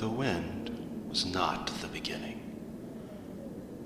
[0.00, 2.40] The wind was not the beginning.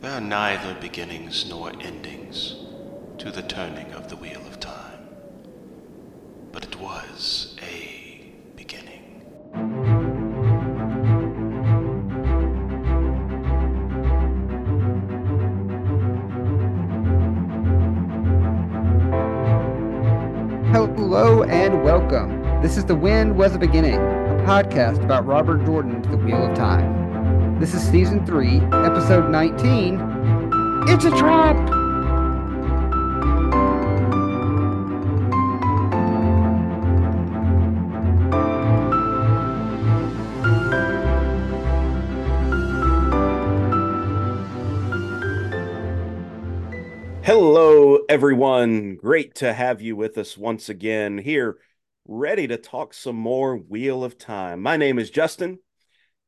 [0.00, 2.54] There are neither beginnings nor endings
[3.18, 5.08] to the turning of the wheel of time.
[6.52, 9.22] But it was a beginning.
[20.70, 22.44] Hello and welcome.
[22.62, 26.56] This is The Wind Was a Beginning, a podcast about Robert Jordan's The Wheel of
[26.56, 27.58] Time.
[27.58, 29.98] This is season 3, episode 19.
[30.86, 31.56] It's a trap!
[47.24, 48.94] Hello, everyone.
[48.94, 51.58] Great to have you with us once again here,
[52.06, 54.62] ready to talk some more Wheel of Time.
[54.62, 55.58] My name is Justin.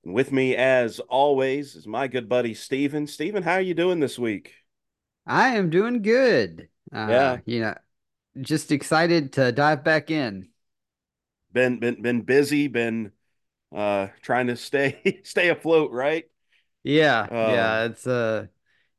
[0.05, 3.07] And with me, as always, is my good buddy Steven.
[3.07, 4.55] Steven, how are you doing this week?
[5.27, 6.69] I am doing good.
[6.93, 7.41] Uh, Yeah.
[7.45, 7.75] You know,
[8.41, 10.51] just excited to dive back in.
[11.53, 13.13] Been been been busy, been
[13.75, 16.31] uh trying to stay stay afloat, right?
[16.83, 18.47] Yeah, yeah, it's uh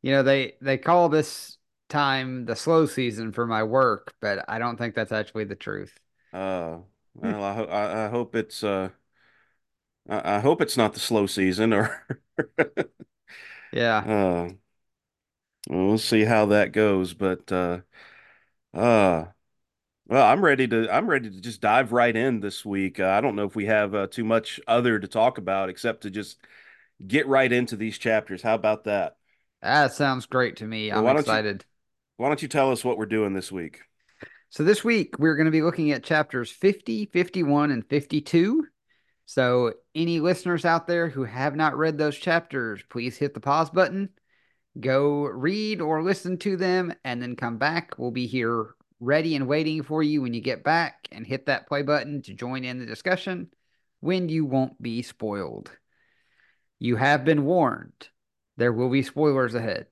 [0.02, 1.58] you know, they they call this
[1.90, 6.00] time the slow season for my work, but I don't think that's actually the truth.
[6.34, 6.80] Uh
[7.16, 8.90] well, I, ho- I hope it's uh
[10.10, 12.06] I, I hope it's not the slow season or
[13.72, 14.08] Yeah.
[14.10, 14.50] uh
[15.70, 17.82] we'll see how that goes, but uh
[18.74, 19.26] uh
[20.08, 23.00] Well, I'm ready to I'm ready to just dive right in this week.
[23.02, 26.04] Uh, I don't know if we have uh, too much other to talk about except
[26.04, 26.40] to just
[27.08, 28.42] get right into these chapters.
[28.44, 29.18] How about that?
[29.62, 30.92] That sounds great to me.
[30.92, 31.66] Well, I'm why don't you excited.
[32.18, 33.84] why don't you tell us what we're doing this week?
[34.50, 38.66] So this week we're going to be looking at chapters 50, 51, and 52.
[39.26, 43.70] So any listeners out there who have not read those chapters, please hit the pause
[43.70, 44.10] button,
[44.80, 47.96] go read or listen to them, and then come back.
[47.98, 51.68] We'll be here ready and waiting for you when you get back and hit that
[51.68, 53.50] play button to join in the discussion
[54.00, 55.72] when you won't be spoiled.
[56.80, 58.08] You have been warned.
[58.56, 59.88] There will be spoilers ahead.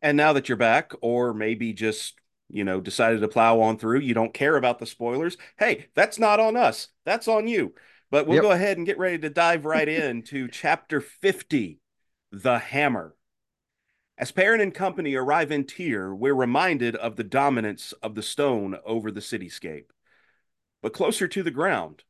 [0.00, 2.14] And now that you're back, or maybe just,
[2.48, 5.36] you know, decided to plow on through, you don't care about the spoilers.
[5.58, 6.88] Hey, that's not on us.
[7.04, 7.74] That's on you.
[8.10, 8.42] But we'll Yep.
[8.42, 11.80] go ahead and get ready to dive right into chapter 50,
[12.30, 13.16] The Hammer.
[14.18, 18.78] As Perrin and company arrive in Tear, we're reminded of the dominance of the stone
[18.84, 19.90] over the cityscape.
[20.82, 22.04] But closer to the ground,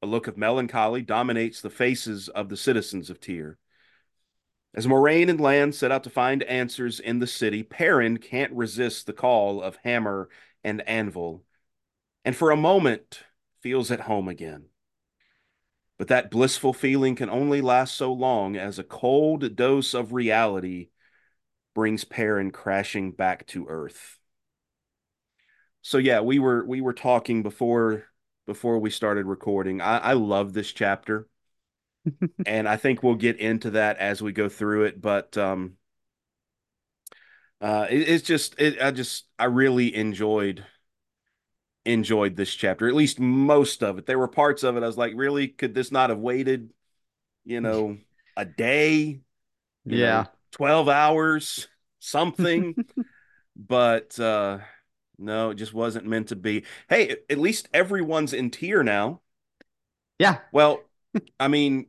[0.00, 3.58] a look of melancholy dominates the faces of the citizens of Tear.
[4.74, 9.06] As Moiraine and Lan set out to find answers in the city, Perrin can't resist
[9.06, 10.30] the call of hammer
[10.64, 11.44] and anvil,
[12.24, 13.24] and for a moment
[13.60, 14.66] feels at home again.
[15.98, 20.88] But that blissful feeling can only last so long as a cold dose of reality
[21.74, 24.18] brings Perrin crashing back to Earth.
[25.82, 28.04] So yeah, we were we were talking before
[28.46, 29.80] before we started recording.
[29.80, 31.28] I, I love this chapter
[32.44, 35.00] and I think we'll get into that as we go through it.
[35.00, 35.76] But um,
[37.60, 40.64] uh, it, it's just it, I just I really enjoyed
[41.84, 44.06] enjoyed this chapter, at least most of it.
[44.06, 46.70] There were parts of it I was like, really, could this not have waited,
[47.44, 47.98] you know,
[48.36, 49.20] a day,
[49.84, 50.26] you know, Yeah.
[50.52, 51.68] 12 hours,
[52.00, 52.76] something?
[53.56, 54.60] but uh,
[55.18, 56.64] no, it just wasn't meant to be.
[56.88, 59.22] Hey, at least everyone's in Tear now.
[60.18, 60.40] Yeah.
[60.50, 60.88] Well,
[61.40, 61.86] I mean,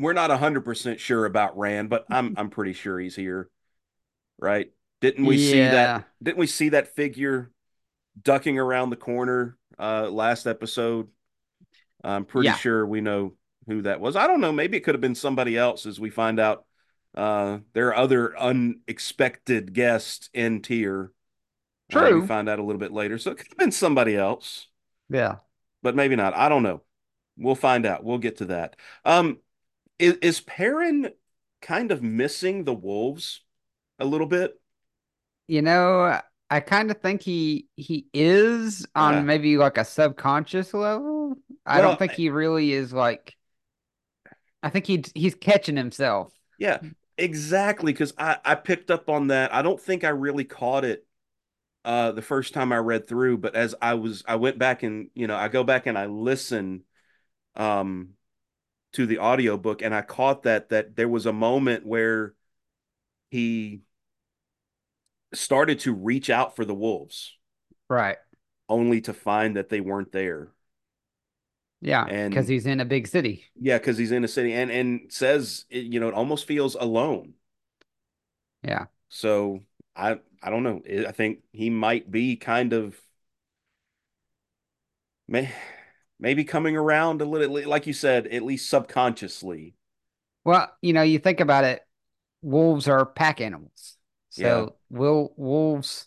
[0.00, 3.50] we're not 100% sure about Rand, but I'm I'm pretty sure he's here.
[4.38, 4.70] Right?
[5.00, 7.50] Didn't we see that didn't we see that figure
[8.22, 11.08] ducking around the corner uh last episode?
[12.02, 12.56] I'm pretty Yeah.
[12.56, 13.34] sure we know
[13.66, 14.16] who that was.
[14.16, 16.64] I don't know, maybe it could have been somebody else as we find out
[17.14, 21.12] uh there are other unexpected guests in Tear.
[21.92, 22.20] Uh, True.
[22.20, 23.18] we find out a little bit later.
[23.18, 24.68] So it could have been somebody else
[25.08, 25.36] Yeah.
[25.82, 26.34] but maybe not.
[26.34, 26.82] I don't know.
[27.36, 28.04] We'll find out.
[28.04, 28.76] We'll get to that.
[29.04, 29.38] Um,
[30.00, 31.12] is, is Perrin
[31.60, 33.42] kind of missing the wolves
[33.98, 34.60] a little bit?
[35.48, 36.20] You know,
[36.50, 39.26] I kind of think he he is on Yeah.
[39.26, 41.36] maybe like a subconscious level.
[41.66, 43.36] I Well, don't think he really is like
[44.62, 46.32] I think he he's catching himself.
[46.58, 46.80] Yeah,
[47.18, 47.92] exactly.
[47.92, 49.54] Because I I picked up on that.
[49.54, 51.06] I don't think I really caught it
[51.84, 55.10] uh the first time I read through, but as I was I went back and
[55.14, 56.84] you know I go back and I listen
[57.56, 58.10] um
[58.92, 62.34] to the audiobook and I caught that that there was a moment where
[63.30, 63.82] he
[65.32, 67.36] started to reach out for the wolves.
[67.88, 68.18] Right.
[68.68, 70.52] only to find that they weren't there.
[71.80, 73.44] Yeah, And- because he's in a big city.
[73.58, 77.34] Yeah, because he's in a city and and says you know it almost feels alone.
[78.62, 78.86] Yeah.
[79.08, 79.60] So
[79.96, 80.82] I I don't know.
[81.08, 83.00] I think he might be kind of
[86.20, 89.74] maybe coming around a little like you said, at least subconsciously.
[90.44, 91.82] Well, you know, you think about it,
[92.42, 93.96] wolves are pack animals.
[94.30, 96.06] So will wolves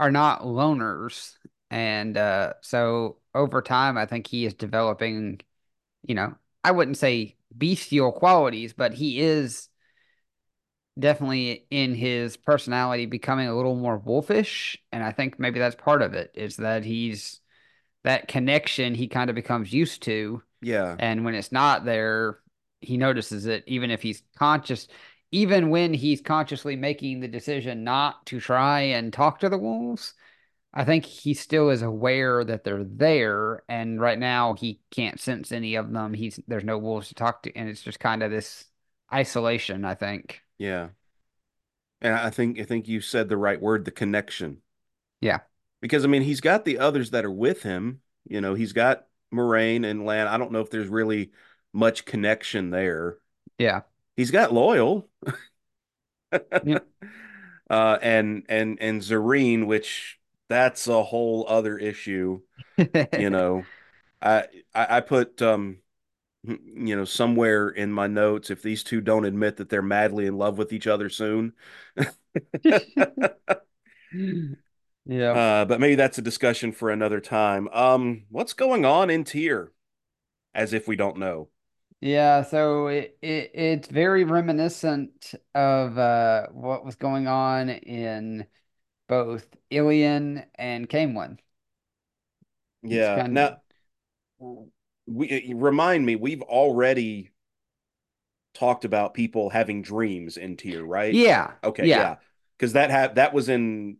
[0.00, 1.34] are not loners.
[1.70, 5.40] And uh, so over time, I think he is developing,
[6.02, 9.68] you know, I wouldn't say bestial qualities, but he is
[10.98, 14.76] definitely in his personality becoming a little more wolfish.
[14.90, 17.40] And I think maybe that's part of it is that he's
[18.04, 20.42] that connection he kind of becomes used to.
[20.60, 20.96] Yeah.
[20.98, 22.38] And when it's not there,
[22.80, 24.88] he notices it, even if he's conscious,
[25.30, 30.14] even when he's consciously making the decision not to try and talk to the wolves.
[30.74, 35.52] I think he still is aware that they're there, and right now he can't sense
[35.52, 36.14] any of them.
[36.14, 38.64] He's there's no wolves to talk to, and it's just kind of this
[39.12, 39.84] isolation.
[39.84, 40.40] I think.
[40.56, 40.88] Yeah.
[42.00, 44.62] And I think I think you said the right word, the connection.
[45.20, 45.40] Yeah.
[45.82, 48.00] Because I mean, he's got the others that are with him.
[48.24, 50.28] You know, he's got Moiraine and Lan.
[50.28, 51.32] I don't know if there's really
[51.74, 53.18] much connection there.
[53.58, 53.82] Yeah.
[54.16, 55.04] He's got Loial.
[56.64, 56.86] Yep.
[57.70, 60.18] Uh and and and Zarine, which
[60.48, 62.42] that's a whole other issue.
[62.76, 63.64] You know.
[64.20, 64.44] I
[64.74, 65.78] I, I put um
[66.44, 70.36] you know somewhere in my notes if these two don't admit that they're madly in
[70.36, 71.54] love with each other soon.
[75.06, 75.32] yeah.
[75.32, 77.68] Uh, but maybe that's a discussion for another time.
[77.72, 79.72] Um, what's going on in Tear?
[80.54, 81.48] As if we don't know.
[82.00, 88.46] Yeah, so it, it it's very reminiscent of uh what was going on in
[89.08, 91.38] both Illian and Came One.
[92.82, 93.26] Yeah.
[93.28, 93.62] Now,
[95.06, 97.30] we remind me, we've already
[98.54, 101.14] talked about people having dreams in Tear, right?
[101.14, 101.52] Yeah.
[101.62, 101.98] Okay, yeah.
[101.98, 102.16] yeah.
[102.58, 103.96] Because that had that was in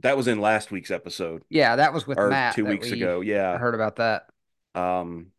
[0.00, 3.02] that was in last week's episode Yeah, that was with or Mat two weeks we
[3.02, 3.20] ago.
[3.20, 3.52] Yeah.
[3.52, 4.28] I heard about that.
[4.74, 5.32] Um,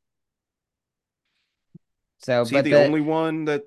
[2.20, 3.66] So, but the the, only one that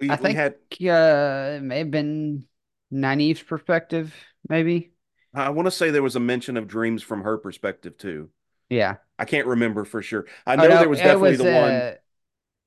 [0.00, 0.56] we, I we think had?
[0.82, 2.48] uh it may have been
[2.92, 4.14] Nynaeve's perspective,
[4.48, 4.92] maybe.
[5.34, 8.30] I want to say there was a mention of dreams from her perspective too.
[8.68, 8.96] Yeah.
[9.18, 10.26] I can't remember for sure.
[10.46, 11.82] I Oh, know no, there was definitely was, the one.
[11.82, 11.94] uh,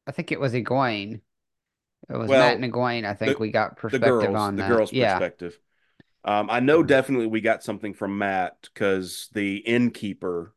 [0.08, 1.22] I think it was Egwene.
[2.10, 3.06] It was Well, Mat and Egwene.
[3.06, 4.70] I think the- we got the perspective girls, on the that.
[4.70, 5.20] girls' yeah.
[5.20, 5.60] perspective.
[6.28, 10.54] Um, I know definitely we got something from Mat because the innkeeper,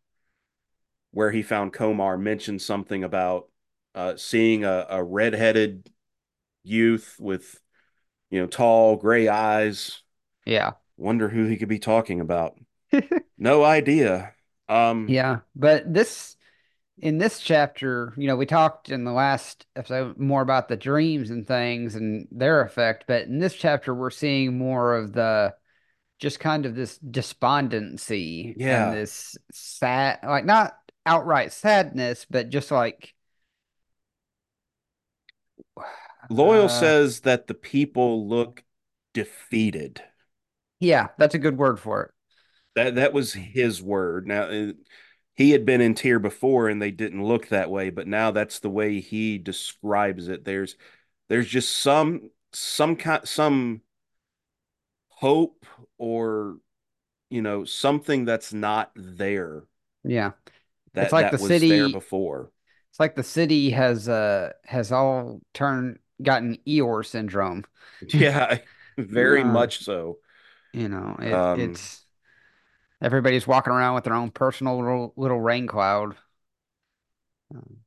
[1.12, 3.48] where he found Comar, mentioned something about
[3.94, 5.88] uh, seeing a, a redheaded
[6.64, 7.60] youth with,
[8.30, 10.02] you know, tall gray eyes.
[10.44, 10.72] Yeah.
[10.96, 12.58] Wonder who he could be talking about.
[13.38, 14.34] no idea.
[14.68, 16.36] Um, Yeah, but this
[16.98, 21.30] in this chapter, you know, we talked in the last episode more about the dreams
[21.30, 25.54] and things and their effect, but in this chapter we're seeing more of the
[26.20, 28.90] just kind of this despondency Yeah.
[28.90, 30.76] and this sad like not
[31.06, 33.14] outright sadness, but just like
[36.30, 38.62] Loial uh, says that the people look
[39.14, 40.02] defeated.
[40.78, 42.10] yeah, that's a good word for it.
[42.76, 44.26] That that was his word.
[44.26, 44.72] Now uh,
[45.34, 48.60] he had been in Tear before and they didn't look that way, but now that's
[48.60, 50.44] the way he describes it.
[50.44, 50.76] There's
[51.28, 53.80] there's just some some kind some
[55.20, 55.66] hope
[55.98, 56.58] or
[57.30, 59.64] you know something that's not there
[60.04, 60.32] Yeah.
[60.94, 62.52] that It's like that the was there city- before.
[62.90, 67.64] It's like the city has uh has all turned gotten Eeyore syndrome.
[68.12, 68.58] Yeah,
[68.98, 69.44] very Yeah.
[69.44, 70.18] much so.
[70.72, 72.06] You know, it, Um, it's
[73.02, 76.16] everybody's walking around with their own personal little, little rain cloud.
[77.54, 77.80] Um,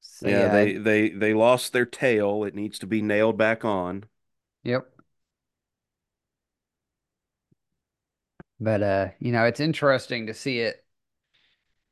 [0.00, 2.44] so yeah, yeah, they they they lost their tail.
[2.44, 4.04] It needs to be nailed back on.
[4.64, 4.86] yep.
[8.62, 10.84] But uh, you know, it's interesting to see it,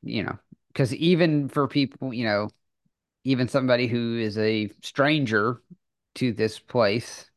[0.02, 2.48] you know, because even for people, you know,
[3.24, 5.62] even somebody who is a stranger
[6.14, 7.28] to this place,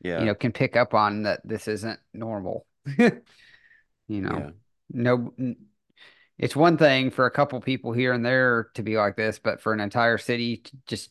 [0.00, 0.20] Yeah.
[0.20, 2.66] you know, can pick up on that this isn't normal.
[4.10, 4.50] You know, yeah.
[4.90, 5.34] no,
[6.38, 9.60] it's one thing for a couple people here and there to be like this, but
[9.60, 11.10] for an entire city just,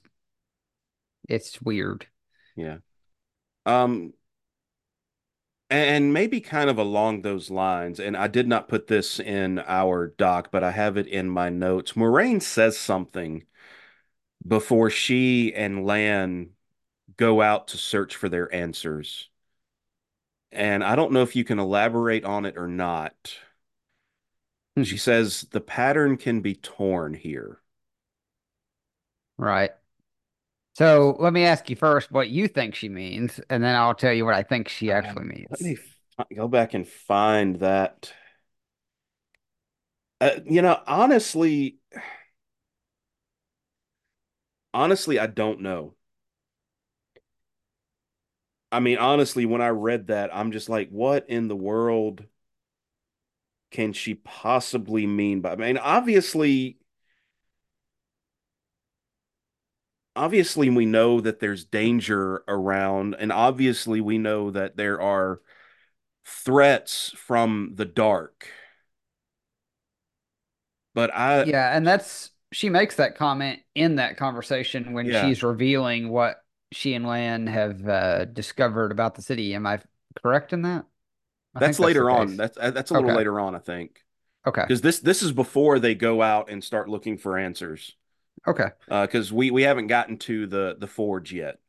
[1.30, 2.08] it's weird.
[2.56, 2.78] Yeah.
[3.68, 4.14] Um,
[5.70, 10.08] and maybe kind of along those lines, and I did not put this in our
[10.08, 11.94] doc, but I have it in my notes.
[11.94, 13.44] Moiraine says something
[14.46, 16.52] before she and Lan
[17.18, 19.30] go out to search for their answers.
[20.52, 23.38] And I don't know if you can elaborate on it or not.
[24.76, 24.84] Hmm.
[24.84, 27.60] She says the pattern can be torn here.
[29.38, 29.72] Right.
[30.78, 34.14] So let me ask you first what you think she means, and then I'll tell
[34.14, 35.48] you what I think she actually Um, means.
[35.50, 35.74] Let me
[36.20, 38.14] f- go back and find that.
[40.22, 41.78] Uh, you know, honestly,
[44.74, 45.96] honestly, I don't know.
[48.72, 52.26] I mean, honestly, when I read that, I'm just like, what in the world
[53.72, 55.52] can she possibly mean by?
[55.52, 56.78] I mean, obviously,
[60.18, 65.42] obviously we know that there's danger around, and obviously we know that there are
[66.26, 68.48] threats from the dark.
[70.94, 75.44] But I, Yeah, and that's she makes that comment in that conversation when yeah, she's
[75.44, 79.54] revealing what she and Lan have uh, discovered about the city.
[79.56, 79.82] Am I
[80.24, 80.86] correct in that?
[81.56, 82.38] I that's think that's later on.
[82.38, 83.14] That's uh, that's a little Okay.
[83.14, 84.04] later on, I think,
[84.46, 84.68] Okay.
[84.68, 87.96] because this this is before they go out and start looking for answers.
[88.48, 88.70] Okay.
[88.90, 91.60] Uh, because we we haven't gotten to the the forge yet.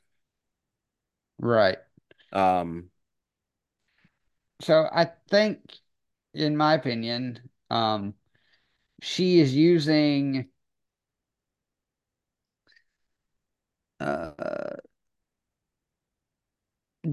[1.40, 1.78] Right.
[2.32, 2.90] Um,
[4.60, 5.60] So I think,
[6.34, 8.14] in my opinion, um,
[9.02, 10.50] she is using
[14.00, 14.76] uh,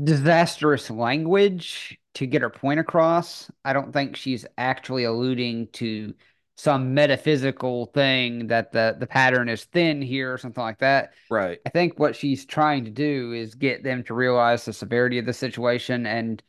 [0.03, 3.49] disastrous language to get her point across.
[3.63, 6.13] I don't think she's actually alluding to
[6.55, 11.13] some metaphysical thing that the the pattern is thin here or something like that.
[11.29, 11.59] right.
[11.65, 15.25] I think what she's trying to do is get them to realize the severity of
[15.25, 16.41] the situation and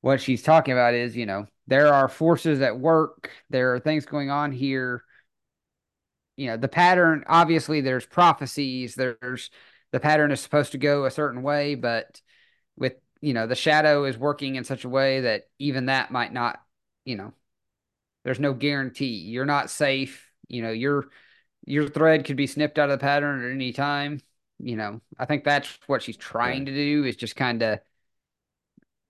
[0.00, 4.04] what she's talking about is, you know, there are forces at work, there are things
[4.04, 5.04] going on here.
[6.36, 9.50] You know, the pattern, obviously, there's prophecies, there's
[9.92, 12.20] the pattern is supposed to go a certain way, but
[12.76, 16.32] with, you know, the shadow is working in such a way that even that might
[16.32, 16.58] not,
[17.04, 17.32] you know,
[18.24, 19.06] there's no guarantee.
[19.16, 20.30] You're not safe.
[20.48, 21.08] You know, your
[21.66, 24.20] your thread could be snipped out of the pattern at any time.
[24.60, 27.80] You know, I think that's what she's trying to do is just kind of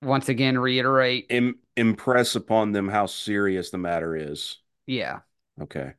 [0.02, 4.58] once again reiterate, Im impress upon them how serious the matter is.
[4.86, 5.20] yeah.
[5.60, 5.94] Okay.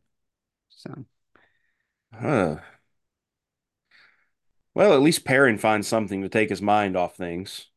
[0.69, 1.05] So
[2.13, 2.59] Huh.
[4.75, 7.69] Well, at least Perrin finds something to take his mind off things.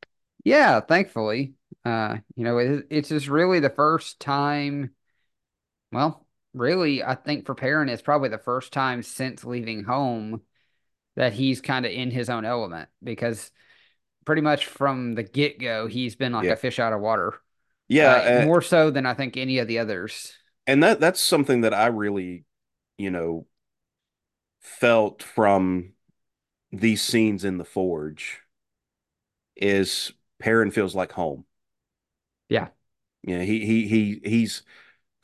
[0.44, 4.94] yeah, thankfully, uh, you know, it, it's just really the first time.
[5.92, 10.42] Well, really, I think for Perrin, it's probably the first time since leaving home
[11.16, 13.50] that he's kind of in his own element because
[14.26, 16.52] pretty much from the get go, he's been like Yeah.
[16.52, 17.34] a fish out of water.
[17.88, 20.34] Yeah, Uh, uh, more so than I think any of the others.
[20.66, 22.44] and that that's something that I really,
[22.98, 23.46] you know,
[24.60, 25.92] felt from
[26.72, 28.42] these scenes in the Forge
[29.56, 31.44] is Perrin feels like home.
[32.48, 32.68] Yeah.
[33.22, 34.62] Yeah, he he he he's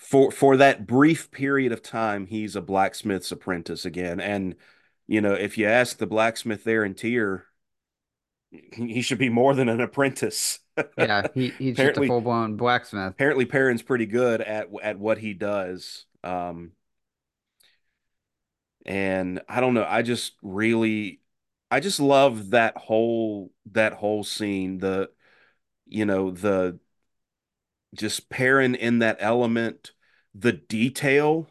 [0.02, 4.20] for for that brief period of time, he's a blacksmith's apprentice again.
[4.20, 4.56] And
[5.06, 7.46] you know, if you ask the blacksmith there in Tear,
[8.50, 10.58] he should be more than an apprentice.
[10.96, 13.12] Yeah, he, he's just a full blown blacksmith.
[13.12, 16.06] apparently Perrin's pretty good at at what he does.
[16.24, 16.72] Um,
[18.86, 21.20] and I don't know, I just really
[21.70, 25.10] I just love that whole that whole scene, the
[25.86, 26.78] you know, the
[27.94, 29.92] just pairing in that element,
[30.34, 31.48] the detail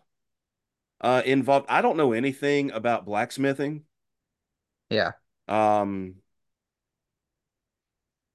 [1.02, 1.66] uh involved.
[1.70, 3.84] I don't know anything about blacksmithing.
[4.90, 5.14] Yeah.
[5.48, 6.16] Um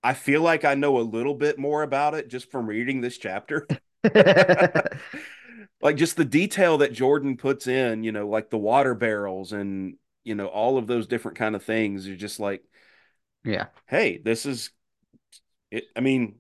[0.03, 3.19] I feel like I know a little bit more about it just from reading this
[3.19, 3.67] chapter.
[5.81, 9.97] Like just the detail that Jordan puts in, you know, like the water barrels and,
[10.25, 12.07] you know, all of those different kind of things.
[12.07, 12.65] You're just like,
[13.45, 13.67] Yeah.
[13.87, 14.71] hey, this is
[15.71, 15.85] it.
[15.97, 16.37] I mean,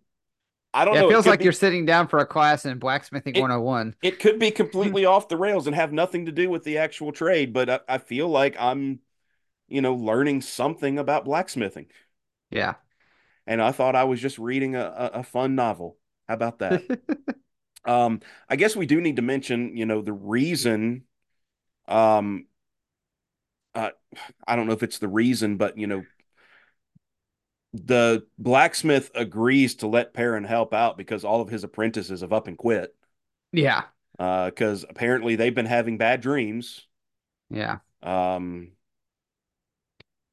[0.77, 1.09] I don't Yeah, know.
[1.09, 3.51] it It feels could like be you're sitting down for a class in blacksmithing it
[3.51, 3.97] 101.
[4.03, 7.13] it could be completely off the rails and have nothing to do with the actual
[7.13, 9.01] trade, but I, I feel like I'm,
[9.69, 11.89] you know, learning something about blacksmithing.
[12.51, 12.77] Yeah.
[13.47, 15.99] And I thought I was just reading a, a, a fun novel.
[16.29, 16.87] How about that?
[17.85, 21.05] Um, I guess we do need to mention, you know, the reason,
[21.89, 22.47] um,
[23.75, 23.91] uh,
[24.47, 26.07] I don't know if it's the reason, but you know,
[27.73, 32.47] the blacksmith agrees to let Perrin help out because all of his apprentices have up
[32.47, 32.95] and quit.
[33.53, 33.83] Yeah.
[34.19, 36.87] Uh, because apparently they've been having bad dreams.
[37.51, 37.79] Yeah.
[38.03, 38.73] Um,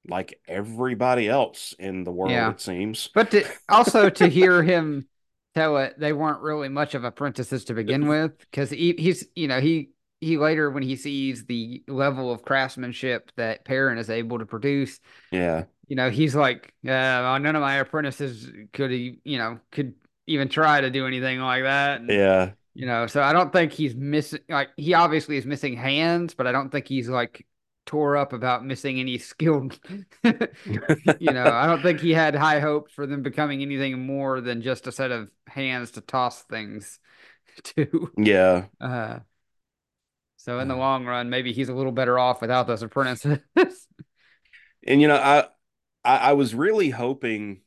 [0.07, 2.51] like everybody else in the world, Yeah.
[2.51, 3.09] it seems.
[3.13, 5.07] But to, also to hear him
[5.55, 9.47] tell it, they weren't really much of apprentices to begin with, because he, he's, you
[9.47, 9.91] know, he
[10.23, 14.99] he later when he sees the level of craftsmanship that Perrin is able to produce,
[15.31, 15.65] Yeah.
[15.87, 19.95] you know, he's like, uh, well, none of my apprentices could, e- you know, could
[20.27, 22.01] even try to do anything like that.
[22.01, 22.53] And, Yeah.
[22.75, 26.47] You know, so I don't think he's missing like he obviously is missing hands, but
[26.47, 27.45] I don't think he's like
[27.85, 29.79] tore up about missing any skilled
[31.19, 34.61] you know, I don't think he had high hopes for them becoming anything more than
[34.61, 36.99] just a set of hands to toss things
[37.63, 38.11] to.
[38.17, 38.67] Yeah.
[38.81, 39.19] Uh
[40.43, 43.39] so in the long run, maybe he's a little better off without those apprentices.
[44.85, 45.47] And you know, I
[46.03, 47.61] I, I was really hoping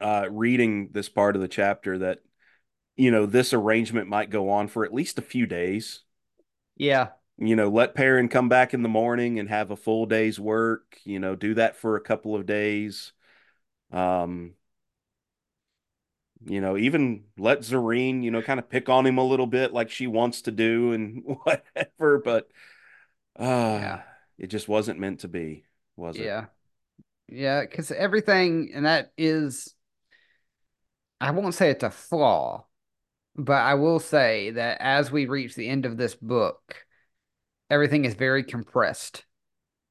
[0.00, 2.20] uh reading this part of the chapter that
[2.96, 6.02] you know this arrangement might go on for at least a few days.
[6.76, 7.12] yeah.
[7.38, 10.98] You know, let Perrin come back in the morning and have a full day's work,
[11.04, 13.12] you know, do that for a couple of days.
[13.92, 14.54] Um
[16.46, 19.72] you know, even let Zareen, you know, kind of pick on him a little bit
[19.72, 22.48] like she wants to do and whatever, but
[23.36, 24.02] uh Yeah.
[24.38, 25.64] it just wasn't meant to be,
[25.96, 26.34] was it?
[26.34, 26.46] Yeah.
[27.28, 29.74] Yeah, because everything, and that is,
[31.20, 32.66] I won't say it's a flaw,
[33.36, 36.86] but I will say that as we reach the end of this book,
[37.70, 39.24] everything is very compressed.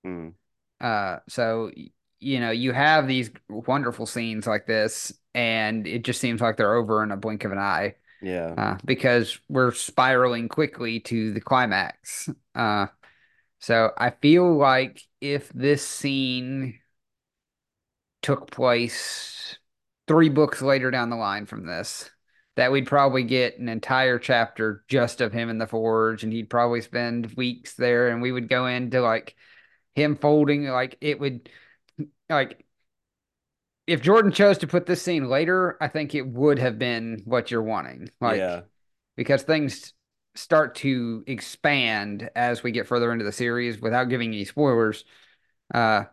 [0.05, 0.31] Mm,
[0.79, 1.71] Uh, so,
[2.21, 6.75] you know, you have these wonderful scenes like this, and it just seems like they're
[6.75, 8.53] over in a blink of an eye, yeah.
[8.57, 12.29] uh, because we're spiraling quickly to the climax.
[12.55, 12.85] Uh,
[13.59, 16.79] so I feel like if this scene
[18.21, 19.57] took place
[20.07, 22.09] three books later down the line from this,
[22.55, 26.49] that we'd probably get an entire chapter just of him in the forge, and he'd
[26.49, 29.35] probably spend weeks there, and we would go into like
[29.95, 31.49] him folding, like it would,
[32.31, 32.65] like
[33.87, 37.51] if Jordan chose to put this scene later, I think it would have been what
[37.51, 38.61] you're wanting, like yeah.
[39.17, 39.93] because things
[40.35, 45.03] start to expand as we get further into the series without giving any spoilers.
[45.73, 46.05] Uh,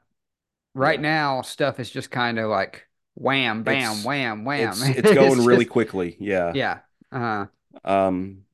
[0.74, 1.02] right Yeah.
[1.02, 4.70] now, stuff is just kind of like wham, bam, It's- wham, wham.
[4.70, 6.16] It's it's going really just- quickly.
[6.18, 6.52] Yeah.
[6.54, 6.78] Yeah.
[7.12, 7.46] Uh-huh.
[7.84, 8.44] Um,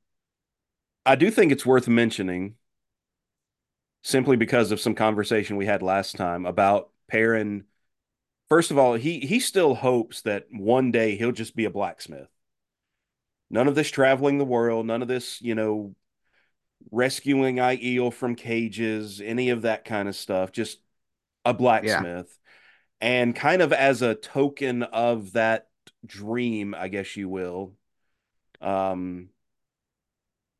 [1.05, 2.55] I do think it's worth mentioning
[4.03, 7.65] simply because of some conversation we had last time about Perrin.
[8.49, 12.29] First of all, he he still hopes that one day he'll just be a blacksmith.
[13.49, 15.95] None of this traveling the world, none of this, you know,
[16.91, 20.51] rescuing Aiel from cages, any of that kind of stuff.
[20.51, 20.79] Just
[21.43, 22.37] a blacksmith.
[23.01, 25.67] And kind of as a token of that
[26.05, 27.73] dream, I guess you will,
[28.61, 29.29] um,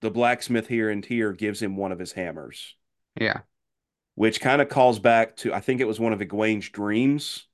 [0.01, 2.75] the blacksmith here in Tear gives him one of his hammers,
[3.19, 3.39] yeah.
[4.15, 7.47] Which kind of calls back to I think it was one of Egwene's dreams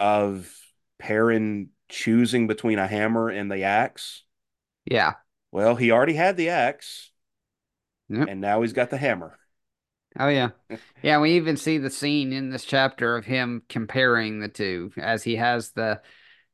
[0.00, 0.54] of
[0.98, 4.22] Perrin choosing between a hammer and the axe.
[4.84, 5.14] Yeah.
[5.52, 7.12] Well, he already had the axe,
[8.08, 8.28] Yep.
[8.28, 9.38] and now he's got the hammer.
[10.18, 10.50] Oh yeah.
[11.02, 15.22] Yeah, we even see the scene in this chapter of him comparing the two as
[15.22, 16.02] he has the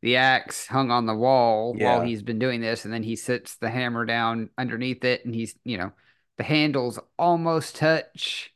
[0.03, 3.57] the axe hung on the wall while he's been doing this and then he sits
[3.57, 5.93] the hammer down underneath it and he's, you know,
[6.39, 8.55] the handles almost touch.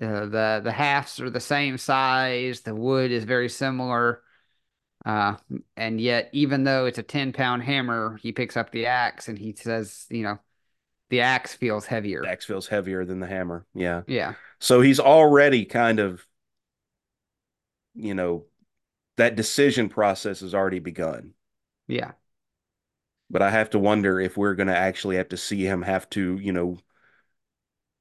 [0.00, 4.22] Uh, the the halves are the same size, the wood is very similar.
[5.04, 5.36] Uh,
[5.76, 9.38] and yet even though it's a 10 pound hammer, he picks up the axe and
[9.38, 10.38] he says, you know,
[11.10, 12.22] the axe feels heavier.
[12.22, 13.66] The axe feels heavier than the hammer.
[13.74, 14.02] Yeah.
[14.06, 14.34] Yeah.
[14.60, 16.26] So he's already kind of,
[17.94, 18.46] you know,
[19.16, 21.34] that decision process has already begun.
[21.86, 22.12] Yeah.
[23.30, 26.08] But I have to wonder if we're going to actually have to see him have
[26.10, 26.78] to, you know,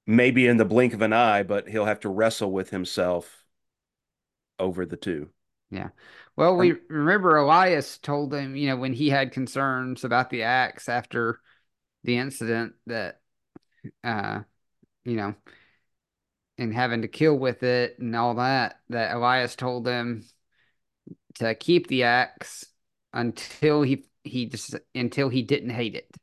[0.06, 3.46] maybe in the blink of an eye, but he'll have to wrestle with himself
[4.60, 5.30] over the two.
[5.70, 5.90] Yeah.
[6.36, 10.88] Well, we remember Elyas told him, you know, when he had concerns about the axe
[10.90, 11.40] after
[12.04, 13.22] the incident that,
[14.04, 14.42] uh,
[15.04, 15.36] you know,
[16.58, 20.24] and having to kill with it and all that, that Elyas told him
[21.36, 22.66] to keep the axe
[23.12, 26.16] until he he just until he didn't hate it.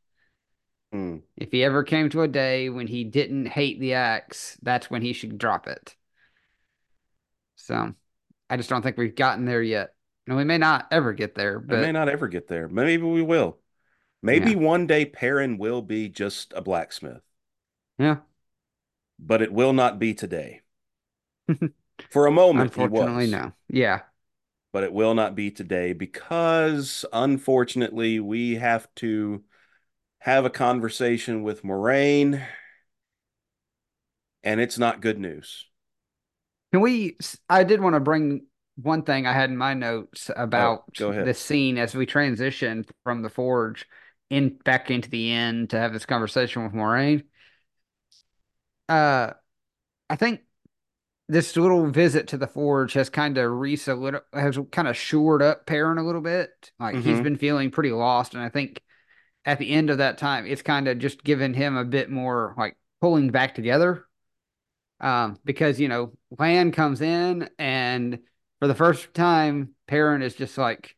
[0.92, 1.18] Hmm.
[1.36, 5.02] If he ever came to a day when he didn't hate the axe, that's when
[5.02, 5.94] he should drop it.
[7.56, 7.94] So,
[8.48, 9.94] I just don't think we've gotten there yet.
[10.26, 11.76] And we may not ever get there, But...
[11.76, 12.68] We may not ever get there.
[12.68, 13.58] Maybe we will.
[14.22, 14.56] Maybe Yeah.
[14.58, 17.22] one day Perrin will be just a blacksmith,
[17.98, 18.18] yeah,
[19.18, 20.60] but it will not be today.
[22.10, 23.30] For a moment, he unfortunately, was.
[23.30, 23.52] no.
[23.68, 24.02] Yeah,
[24.72, 29.42] but it will not be today because unfortunately we have to
[30.20, 32.46] have a conversation with Moiraine
[34.42, 35.66] and it's not good news.
[36.72, 37.16] can we?
[37.48, 41.34] I did want to bring one thing I had in my notes about Oh, the
[41.34, 43.86] scene as we transition from the forge
[44.30, 47.24] in back into the inn to have this conversation with Moiraine.
[48.88, 49.32] Uh,
[50.10, 50.42] I think
[51.28, 55.66] this little visit to the forge has kind of resolid has kind of shored up
[55.66, 56.72] Perrin a little bit.
[56.80, 57.24] Like he's Mhm.
[57.24, 58.82] been feeling pretty lost, and I think
[59.44, 62.54] at the end of that time, it's kind of just given him a bit more
[62.58, 64.06] like pulling back together.
[65.00, 68.18] Um, because you know, Lan comes in and
[68.58, 70.94] for the first time, Perrin is just like,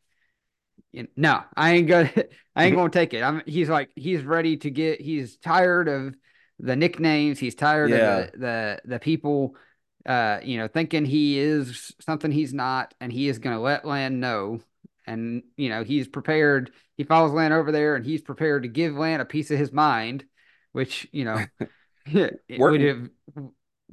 [1.16, 2.10] no, I ain't gonna,
[2.56, 3.22] I ain't gonna take it.
[3.22, 3.42] I'm.
[3.46, 5.00] He's like, he's ready to get.
[5.00, 6.14] He's tired of
[6.58, 7.38] the nicknames.
[7.38, 8.18] He's tired Yeah.
[8.18, 9.56] of the, the the people,
[10.04, 14.20] uh, you know, thinking he is something he's not, and he is gonna let Lan
[14.20, 14.60] know.
[15.06, 16.72] And you know, he's prepared.
[17.02, 19.72] He follows Lan over there, and he's prepared to give Lan a piece of his
[19.72, 20.24] mind,
[20.70, 21.44] which you know,
[22.48, 23.10] would have.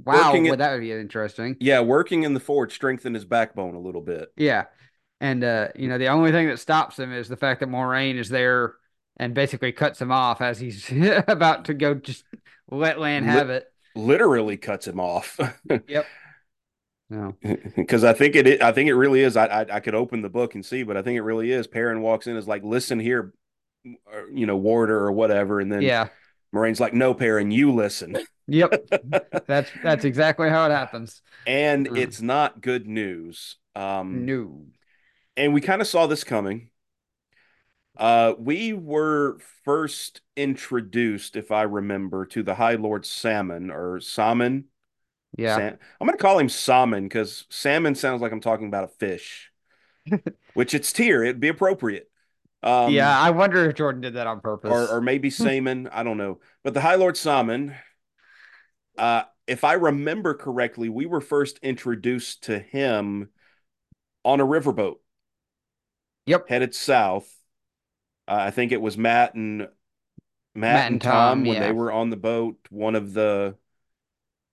[0.06, 1.58] Wow, at- that would be interesting.
[1.60, 4.30] Yeah, working in the forge strengthened his backbone a little bit.
[4.38, 4.66] Yeah.
[5.20, 8.20] And uh, you know, the only thing that stops him is the fact that Moiraine
[8.20, 8.76] is there
[9.18, 10.88] and basically cuts him off as he's
[11.28, 12.24] about to go just
[12.70, 13.66] let Lan have it.
[13.96, 15.40] Literally cuts him off.
[15.88, 16.06] Yep.
[17.10, 17.36] No.
[17.76, 18.62] because I think it.
[18.62, 19.36] i- I think it really is.
[19.38, 21.68] I, I I could open the book and see, but I think it really is.
[21.68, 23.34] Perrin walks in is like, "Listen here,
[24.32, 26.10] you know, warder or whatever," and then Yeah.
[26.54, 28.18] Moiraine's like, "No, Perrin, you listen."
[28.48, 28.90] Yep.
[29.48, 31.22] that's that's exactly how it happens.
[31.48, 31.98] and Mhm.
[31.98, 33.58] it's not good news.
[33.76, 34.66] Um, No.
[35.38, 36.70] and we kind of saw this coming.
[37.98, 44.66] Uh, we were first introduced, if I remember, to the High Lord Salmon or Salmon.
[45.38, 45.56] Yeah.
[45.56, 48.88] Sam- I'm going to call him Salmon because salmon sounds like I'm talking about a
[48.88, 49.52] fish,
[50.54, 51.24] which it's Tear.
[51.24, 52.10] It'd be appropriate.
[52.62, 54.72] Um, yeah, I wonder if Jordan did that on purpose.
[54.72, 55.88] or or maybe salmon.
[55.92, 56.40] I don't know.
[56.64, 57.74] But the High Lord Salmon,
[58.98, 63.30] uh, if I remember correctly, we were first introduced to him
[64.26, 64.98] on a riverboat
[66.26, 66.50] Yep.
[66.50, 67.34] headed south.
[68.28, 69.70] Uh, I think it was Mat and Mat,
[70.56, 71.68] Mat and Tom, Tom, when yeah.
[71.68, 72.58] they were on the boat.
[72.70, 73.56] One of the,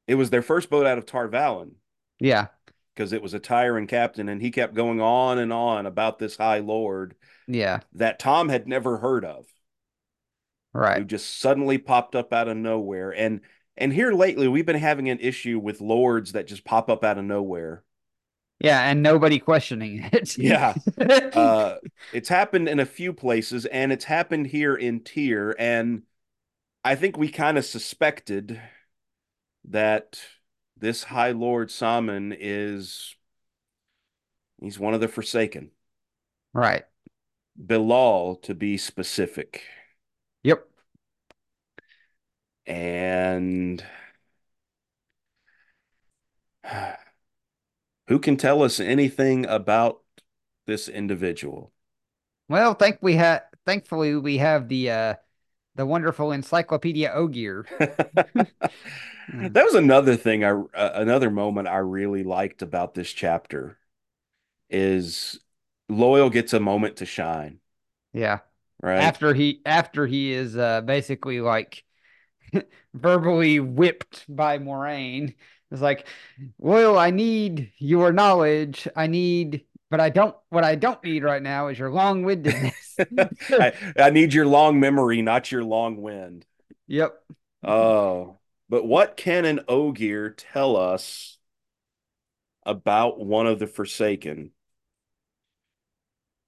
[0.06, 1.72] it was their first boat out of Tar Valon
[2.20, 2.46] Yeah.
[2.94, 6.36] because it was a Tairen captain, and he kept going on and on about this
[6.36, 7.14] High Lord
[7.46, 7.80] Yeah.
[7.94, 9.46] that Tom had never heard of.
[10.72, 10.98] Right.
[10.98, 13.10] Who just suddenly popped up out of nowhere.
[13.10, 13.40] And
[13.78, 17.18] and here lately we've been having an issue with lords that just pop up out
[17.18, 17.82] of nowhere.
[18.58, 20.36] Yeah, and nobody questioning it.
[20.38, 20.74] Yeah.
[21.34, 21.76] Uh
[22.12, 26.02] it's happened in a few places and it's happened here in Tear and
[26.84, 28.60] I think we kind of suspected
[29.68, 30.20] that
[30.76, 33.16] this High Lord Salmon is
[34.60, 35.70] he's one of the Forsaken.
[36.52, 36.84] right.
[37.64, 39.62] Be'lal to be specific.
[40.44, 40.66] Yep.
[42.66, 43.82] And
[48.08, 50.02] who can tell us anything about
[50.66, 51.72] this individual?
[52.48, 55.14] Well, thank we have thankfully we have the uh
[55.76, 57.66] the wonderful Encyclopedia Ogier.
[59.28, 63.78] that was another thing I uh, another moment I really liked about this chapter
[64.70, 65.40] is
[65.90, 67.60] Loial gets a moment to shine,
[68.12, 68.40] Yeah.
[68.82, 69.16] right?
[69.16, 71.84] After he after he is uh basically like
[72.94, 75.34] verbally whipped by Moiraine.
[75.70, 76.06] It's like,
[76.62, 78.88] Loial, I need your knowledge.
[78.96, 82.96] I need but I don't what I don't need right now is your long-windedness.
[83.50, 86.44] I, I need your long memory, not your long wind.
[86.86, 87.14] yep.
[87.62, 91.38] Oh, but what can an Ogier tell us
[92.64, 94.50] about one of the Forsaken?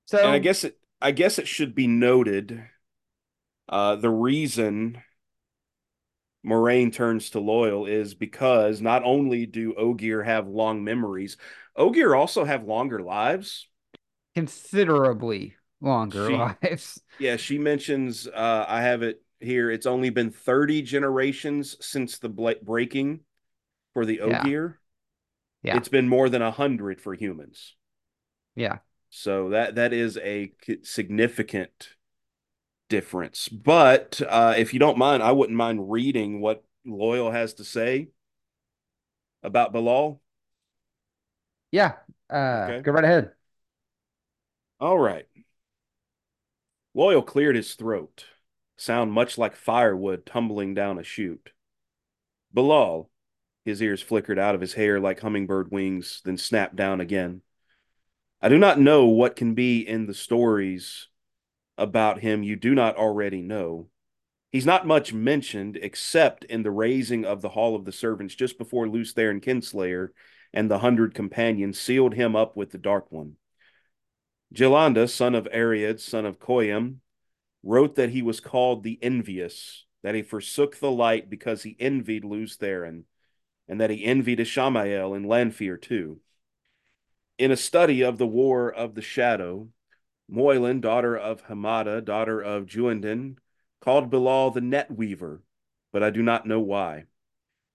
[0.07, 2.64] So and I guess it I guess it should be noted
[3.68, 5.03] uh the reason
[6.46, 11.37] Moiraine turns to Loial is because not only do Ogier have long memories,
[11.77, 13.68] Ogier also have longer lives.
[14.35, 17.01] considerably longer She- lives.
[17.18, 19.70] Yeah, she mentions uh I have it here.
[19.70, 23.20] It's only been 30 generations since the bla- breaking
[23.94, 24.40] for the Yeah.
[24.42, 24.79] Ogier.
[25.64, 25.77] Yeah.
[25.77, 27.74] It's been more than a 100 for humans.
[28.55, 28.79] Yeah.
[29.11, 31.90] So that that is a significant
[32.88, 33.48] difference.
[33.48, 38.09] But uh, if you don't mind, I wouldn't mind reading what Loial has to say
[39.42, 40.20] about Be'lal.
[41.70, 41.96] Yeah.
[42.31, 42.83] Uh Okay.
[42.83, 43.33] go right ahead.
[44.81, 45.27] All right.
[46.92, 48.27] Loyal cleared his throat,
[48.77, 51.53] sound much like firewood tumbling down a chute.
[52.53, 53.09] Be'lal,
[53.64, 57.42] his ears flickered out of his hair like hummingbird wings, then snapped down again.
[58.42, 61.09] I do not know what can be in the stories
[61.79, 63.88] about him you do not already know.
[64.51, 68.59] He's not much mentioned except in the raising of the Hall of the Servants just
[68.59, 70.11] before Lews Kinslayer
[70.53, 73.37] and the hundred companions sealed him up with the Dark One.
[74.55, 76.97] Jelanda, son of Ariad, son of Koyam,
[77.62, 82.25] wrote that he was called the Envious, that he forsook the light because he envied
[82.25, 83.03] Lews Therin,
[83.69, 86.21] and that he envied Ishamael and Lanfear too.
[87.37, 89.69] In a study of the War of the Shadow,
[90.29, 93.38] Moylan, daughter of Hamada, daughter of Juandin,
[93.81, 95.43] called Be'lal the net weaver,
[95.93, 97.05] but I do not know why.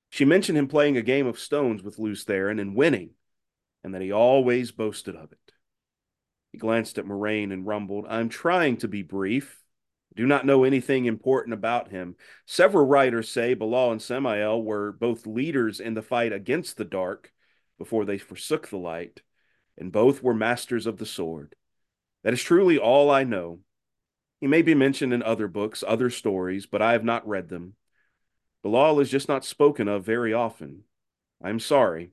[0.10, 3.12] She mentioned him playing a game of stones with Lews Therin and winning,
[3.84, 5.54] and that he always boasted of it.
[6.52, 9.64] He glanced at Moiraine and rumbled, I'm trying to be brief.
[10.12, 12.16] I do not know anything important about him.
[12.46, 17.34] Several writers say Be'lal and Samael were both leaders in the fight against the dark
[17.80, 19.24] before they forsook the light,
[19.76, 21.56] and both were masters of the sword.
[22.24, 23.60] That is truly all I know.
[24.40, 27.76] He may be mentioned in other books, other stories, but I have not read them.
[28.62, 30.84] Be'lal is just not spoken of very often.
[31.42, 32.12] I am sorry.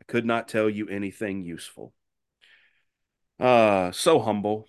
[0.00, 1.92] I could not tell you anything useful.
[3.38, 4.68] Uh, so humble.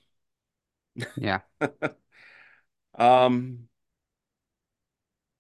[1.16, 1.42] Yeah.
[2.98, 3.68] um,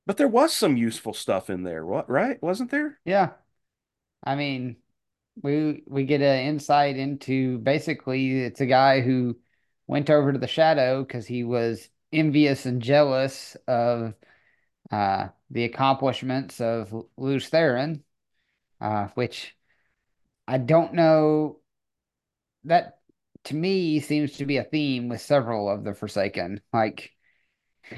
[0.06, 2.42] but there was some useful stuff in there, what right?
[2.42, 3.00] Wasn't there?
[3.06, 3.32] Yeah.
[4.24, 4.78] I mean,
[5.36, 9.38] we we get an insight into basically it's a guy who
[9.88, 14.14] went over to the shadow because he was envious and jealous of
[14.92, 18.04] uh, the accomplishments of Lews Therin,
[18.82, 19.56] uh, which
[20.48, 21.60] I don't know.
[22.66, 23.00] That
[23.46, 26.62] to me seems to be a theme with several of the Forsaken.
[26.72, 27.12] Like,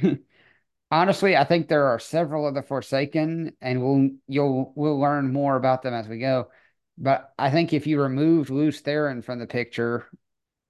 [0.91, 5.55] honestly, I think there are several of the Forsaken, and we'll you'll we'll learn more
[5.55, 6.49] about them as we go.
[6.97, 10.08] But I think if you removed Lews Therin from the picture,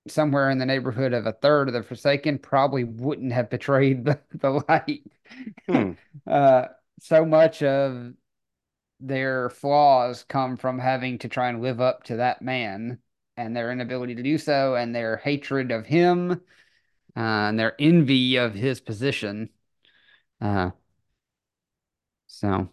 [0.08, 4.20] somewhere in the neighborhood of a third of the Forsaken probably wouldn't have betrayed the,
[4.34, 5.04] the light.
[5.70, 5.92] Hmm.
[6.28, 6.66] uh,
[7.00, 8.14] so much of
[9.00, 13.00] their flaws come from having to try and live up to that man
[13.36, 18.36] and their inability to do so, and their hatred of him, uh, and their envy
[18.36, 19.50] of his position.
[20.40, 20.70] Uh,
[22.28, 22.70] so,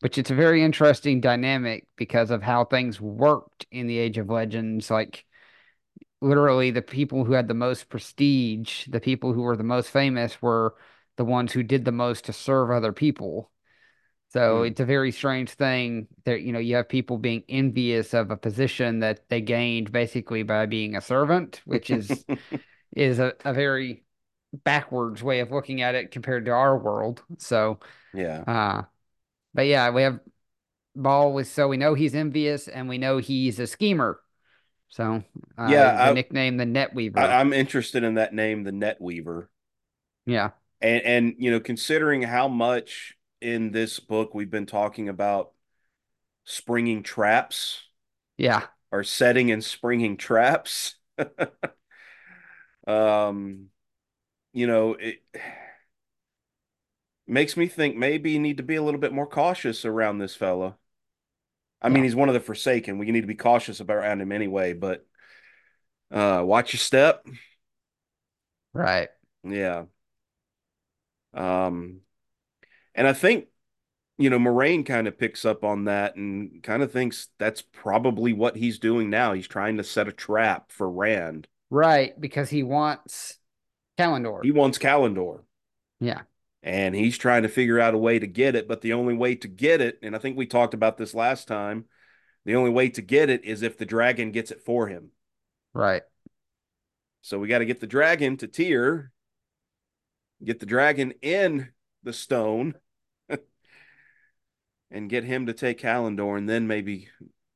[0.00, 4.30] which it's a very interesting dynamic because of how things worked in the Age of
[4.30, 4.90] Legends.
[4.90, 5.24] Like,
[6.20, 10.40] literally, the people who had the most prestige, the people who were the most famous,
[10.42, 10.74] were
[11.16, 13.50] the ones who did the most to serve other people.
[14.32, 14.64] So Hmm.
[14.64, 18.36] it's a very strange thing that, you know, you have people being envious of a
[18.36, 22.26] position that they gained basically by being a servant, which is
[22.96, 24.04] is a, a very
[24.64, 27.22] backwards way of looking at it compared to our world.
[27.38, 27.80] So
[28.12, 28.46] yeah.
[28.46, 28.82] uh
[29.56, 30.20] but yeah, we have
[30.94, 34.20] Ball with so we know he's envious and we know he's a schemer.
[34.88, 35.24] So
[35.58, 37.18] uh Yeah, the I- nickname the Net Weaver.
[37.18, 39.50] I, I'm interested in that name, the Net Weaver.
[40.24, 40.50] yeah.
[40.80, 45.52] And and you know, considering how much in this book we've been talking about
[46.44, 47.82] springing traps
[48.38, 48.62] Yeah.
[48.90, 50.94] or setting and springing traps.
[52.86, 53.66] um,
[54.52, 55.18] you know, it
[57.26, 60.34] makes me think maybe you need to be a little bit more cautious around this
[60.34, 60.76] fella.
[61.82, 62.98] I mean, he's one of the Forsaken.
[62.98, 65.06] We need to be cautious about around him anyway, but
[66.10, 67.26] uh watch your step.
[68.72, 69.08] Right.
[69.44, 69.84] Yeah.
[71.34, 72.00] Um,
[72.94, 73.46] and I think,
[74.18, 78.32] you know, Moiraine kind of picks up on that and kind of thinks that's probably
[78.32, 79.34] what he's doing now.
[79.34, 81.48] He's trying to set a trap for Rand.
[81.68, 83.38] Right, because he wants
[83.98, 84.44] Callandor.
[84.44, 85.40] He wants Callandor,
[86.00, 86.22] Yeah.
[86.66, 88.66] And he's trying to figure out a way to get it.
[88.66, 91.46] But the only way to get it, and I think we talked about this last
[91.46, 91.84] time,
[92.44, 95.10] the only way to get it is if the dragon gets it for him.
[95.72, 96.02] Right.
[97.22, 99.12] So we got to get the dragon to Tear,
[100.44, 101.68] get the dragon in
[102.02, 102.74] the stone,
[104.90, 107.08] and get him to take Callandor, and then maybe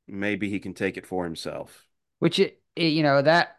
[0.07, 1.85] maybe he can take it for himself.
[2.21, 3.59] Which it, it, you know, that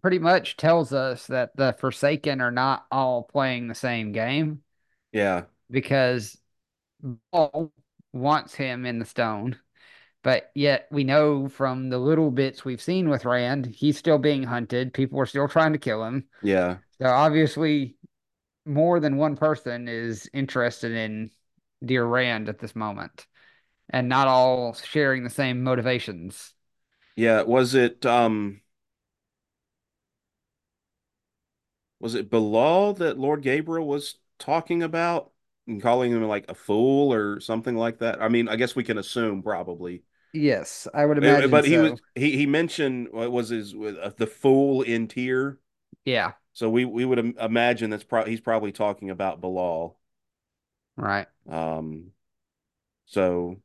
[0.00, 4.62] pretty much tells us that the Forsaken are not all playing the same game
[5.12, 6.38] Yeah, because
[7.02, 7.72] Be'lal
[8.12, 9.58] wants him in the stone,
[10.22, 14.44] but yet we know from the little bits we've seen with Rand, he's still being
[14.44, 14.94] hunted.
[14.94, 16.28] People are still trying to kill him.
[16.42, 17.96] yeah, So obviously,
[18.66, 21.30] more than one person is interested in
[21.84, 23.26] Dear Rand at this moment,
[23.90, 26.54] and not all sharing the same motivations.
[27.16, 27.42] yeah.
[27.42, 28.60] Was it um
[32.00, 35.32] was it Be'lal that Lord Gaebril was talking about
[35.66, 38.20] and calling him like a fool or something like that?
[38.22, 40.04] I mean, I guess we can assume probably.
[40.32, 41.78] Yes, I would Uh, imagine but he so.
[41.78, 45.58] was he he mentioned what was his uh, the fool in Tear.
[46.04, 49.96] Yeah, So we we would imagine that's probably he's probably talking about Be'lal.
[50.96, 51.28] right.
[51.48, 52.12] Um,
[53.06, 53.60] so,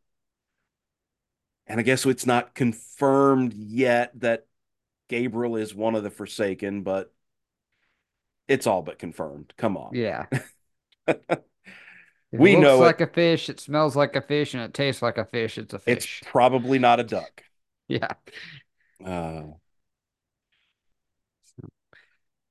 [1.68, 4.46] and I guess it's not confirmed yet that
[5.10, 7.14] Gaebril is one of the Forsaken, but
[8.48, 9.54] it's all but confirmed.
[9.58, 10.00] Come on.
[10.00, 10.28] Yeah.
[12.32, 12.86] We it looks know it.
[12.88, 15.58] like a fish, it smells like a fish, and it tastes like a fish.
[15.58, 15.96] It's a fish.
[15.96, 17.44] It's probably not a duck.
[17.90, 18.16] Yeah.
[19.04, 19.54] Uh,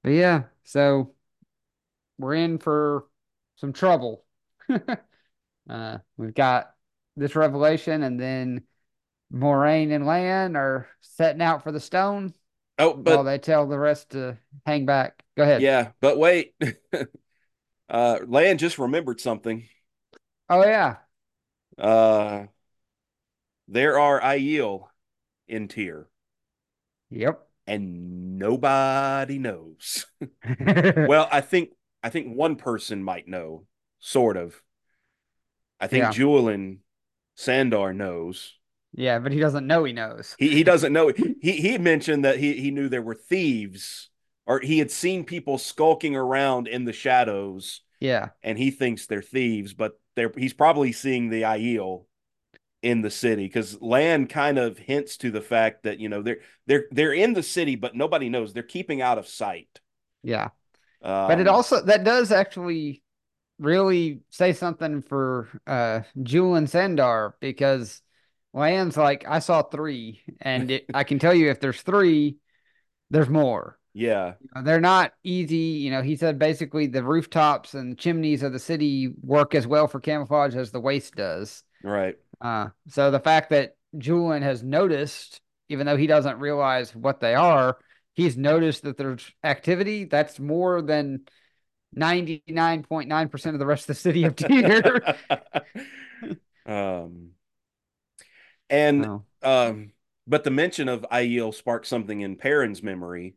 [0.02, 1.14] But yeah, so
[2.18, 3.06] we're in for
[3.56, 4.24] some trouble.
[5.70, 6.74] uh, we've got
[7.16, 8.62] this revelation, and then
[9.32, 12.34] Moiraine and Lan are setting out for the stone
[12.78, 15.24] Oh, while but they tell the rest to hang back.
[15.36, 15.62] Go ahead.
[15.62, 16.54] yeah, but wait.
[17.88, 19.68] Uh Lan just remembered something.
[20.48, 20.96] Oh yeah.
[21.78, 22.46] Uh
[23.68, 24.88] there are Aiel
[25.48, 26.08] in Tear,
[27.10, 27.46] Yep.
[27.66, 30.06] and nobody knows.
[31.06, 31.70] Well, I think
[32.02, 33.66] I think one person might know,
[33.98, 34.60] sort of.
[35.80, 36.12] I think Yeah.
[36.12, 36.78] Juilin
[37.34, 38.54] Sandar knows.
[38.92, 40.34] yeah, but he doesn't know he knows.
[40.38, 41.12] He he doesn't know.
[41.40, 44.10] He he mentioned that he he knew there were thieves,
[44.46, 48.30] or he had seen people skulking around in the shadows, Yeah.
[48.42, 52.06] and he thinks they're thieves, but they're he's probably seeing the Aiel
[52.82, 56.38] in the city because Lan kind of hints to the fact that you know they're
[56.66, 58.52] they're they're in the city, but nobody knows.
[58.52, 59.80] They're keeping out of sight.
[60.22, 60.50] Yeah.
[61.26, 63.02] But it Um, also that does actually
[63.58, 68.02] really say something for uh Juilin Sandar because
[68.54, 72.38] Lan's like, I saw three, and it, I can tell you if there's three,
[73.10, 73.78] there's more.
[73.98, 75.56] Yeah, They're not easy.
[75.56, 79.88] You know, he said basically the rooftops and chimneys of the city work as well
[79.88, 81.62] for camouflage as the waste does.
[81.82, 82.18] right.
[82.38, 87.34] Uh, so the fact that Juilin has noticed, even though he doesn't realize what they
[87.34, 87.78] are,
[88.12, 91.22] he's noticed that there's activity that's more than
[91.96, 95.16] 99.9% of the rest of the city of Tear.
[96.66, 97.30] um,
[98.68, 99.92] and Oh, um,
[100.26, 103.36] but the mention of Aiel sparked something in Perrin's memory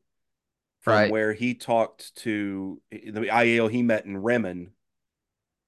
[0.81, 1.11] from Right.
[1.11, 4.71] where he talked to the Aiel he met in Remen.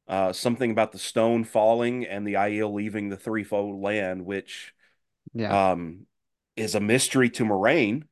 [0.07, 4.73] Uh, something about the stone falling and the Aiel leaving the threefold land, which
[5.33, 5.71] yeah.
[5.71, 6.05] um,
[6.55, 8.03] is a mystery to Moiraine.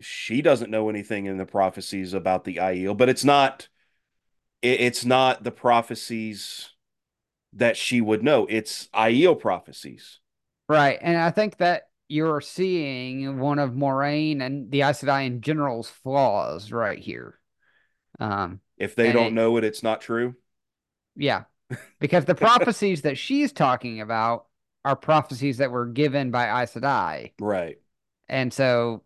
[0.00, 3.68] She doesn't know anything in the prophecies about the Aiel, but it's not
[4.62, 6.70] it, it's not the prophecies
[7.54, 8.46] that she would know.
[8.48, 10.20] It's Aiel prophecies.
[10.68, 10.98] Right.
[11.00, 15.90] And I think that you're seeing one of Moiraine and the Aes Sedai in general's
[15.90, 17.38] flaws right here.
[18.20, 20.34] Um, If they don't it- know it, it's not true.
[21.16, 21.44] yeah.
[22.00, 24.46] Because the prophecies that she's talking about
[24.84, 27.32] are prophecies that were given by Aes Sedai.
[27.38, 27.78] Right.
[28.28, 29.02] And so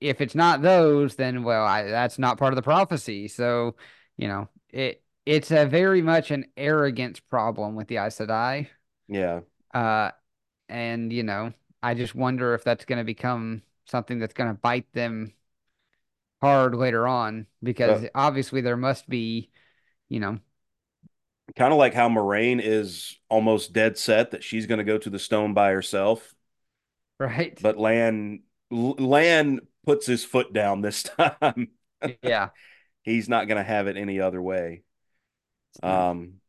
[0.00, 3.28] if it's not those, then well, I, that's not part of the prophecy.
[3.28, 3.76] So,
[4.16, 8.68] you know, it it's a very much an arrogance problem with the Aes Sedai.
[9.08, 9.40] Yeah.
[9.74, 10.12] Uh,
[10.68, 11.52] and you know,
[11.86, 15.34] I just wonder if that's going to become something that's going to bite them
[16.40, 18.08] hard later on because Uh.
[18.14, 19.50] obviously there must be,
[20.08, 20.38] you know,
[21.54, 25.08] Kind of like how Moiraine is almost dead set that she's going to go to
[25.08, 26.34] the stone by herself,
[27.18, 27.58] right?
[27.60, 31.68] but Lan Lan puts his foot down this time.
[32.22, 32.50] yeah.
[33.02, 34.82] He's not going to have it any other way.
[35.82, 36.40] Um,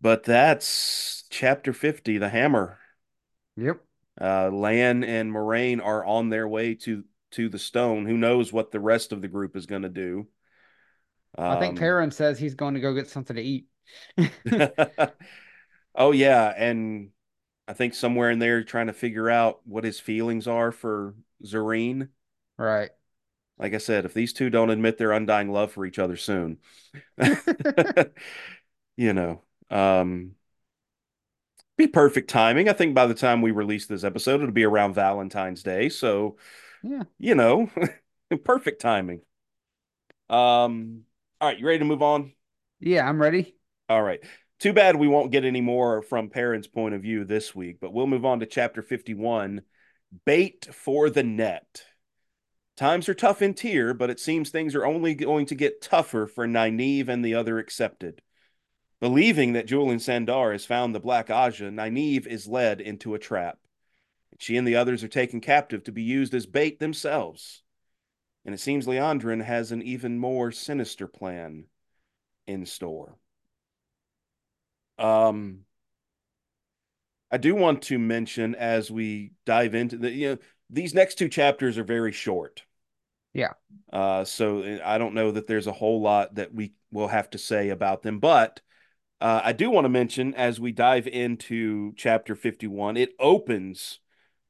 [0.00, 2.78] but that's chapter 50, the hammer.
[3.56, 3.80] yep.
[4.20, 8.06] Uh, Lan and Moiraine are on their way to to the stone.
[8.06, 10.28] Who knows what the rest of the group is going to do?
[11.46, 13.66] I think Um, Perrin says he's going to go get something to eat.
[15.94, 17.10] oh yeah, and
[17.66, 22.08] I think somewhere in there trying to figure out what his feelings are for Zarine.
[22.58, 22.90] Right.
[23.58, 26.58] Like I said, if these two don't admit their undying love for each other soon,
[28.96, 30.32] you know, um,
[31.76, 32.68] be perfect timing.
[32.68, 35.88] I think by the time we release this episode, it'll be around Valentine's Day.
[35.88, 36.36] So,
[36.82, 37.04] Yeah.
[37.18, 37.70] you know,
[38.44, 39.20] perfect timing.
[40.28, 41.04] Um,
[41.40, 42.32] all right, you ready to move on?
[42.80, 43.54] Yeah, I'm ready.
[43.88, 44.20] All right.
[44.58, 47.92] Too bad we won't get any more from Perrin's point of view this week, but
[47.92, 49.62] we'll move on to chapter 51
[50.24, 51.84] Bait for the Net.
[52.76, 56.26] Times are tough in Tear, but it seems things are only going to get tougher
[56.26, 58.20] for Nynaeve and the other accepted.
[59.00, 63.58] Believing that Juilin Sandar has found the Black Ajah, Nynaeve is led into a trap.
[64.38, 67.62] She and the others are taken captive to be used as bait themselves.
[68.44, 71.64] And it seems Liandrin has an even more sinister plan
[72.46, 73.16] in store.
[74.98, 75.60] Um,
[77.30, 80.38] I do want to mention as we dive into the, you know,
[80.70, 82.64] these next two chapters are very short.
[83.34, 83.52] Yeah.
[83.92, 87.30] Uh, so uh, I don't know that there's a whole lot that we will have
[87.30, 88.60] to say about them, but
[89.20, 94.00] uh, I do want to mention as we dive into chapter 51, it opens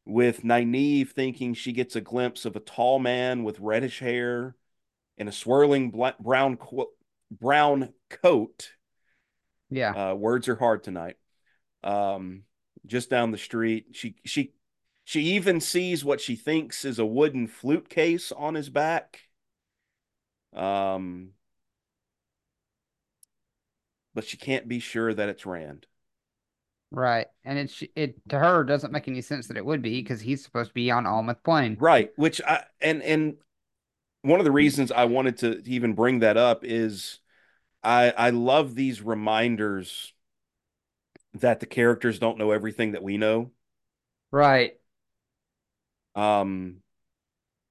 [0.05, 4.57] with Nynaeve thinking she gets a glimpse of a tall man with reddish hair
[5.17, 6.91] in a swirling bla- brown qu-
[7.31, 8.71] brown coat
[9.71, 10.11] Yeah.
[10.11, 11.17] uh, words are hard tonight.
[11.83, 12.45] Um,
[12.87, 14.53] just down the street, she she
[15.05, 19.21] She even sees what she thinks is a wooden flute case on his back.
[20.53, 21.31] Um,
[24.19, 25.87] but she can't be sure that it's Rand.
[26.91, 27.29] Right.
[27.45, 30.43] And it's it to her doesn't make any sense that it would be because he's
[30.43, 31.77] supposed to be on Almoth Plain.
[31.79, 33.37] Right, which I and and
[34.23, 37.21] one of the reasons I wanted to even bring that up is
[37.85, 40.13] I I love these reminders
[41.35, 43.53] that the characters don't know everything that we know.
[44.33, 44.75] Right.
[46.17, 46.79] Um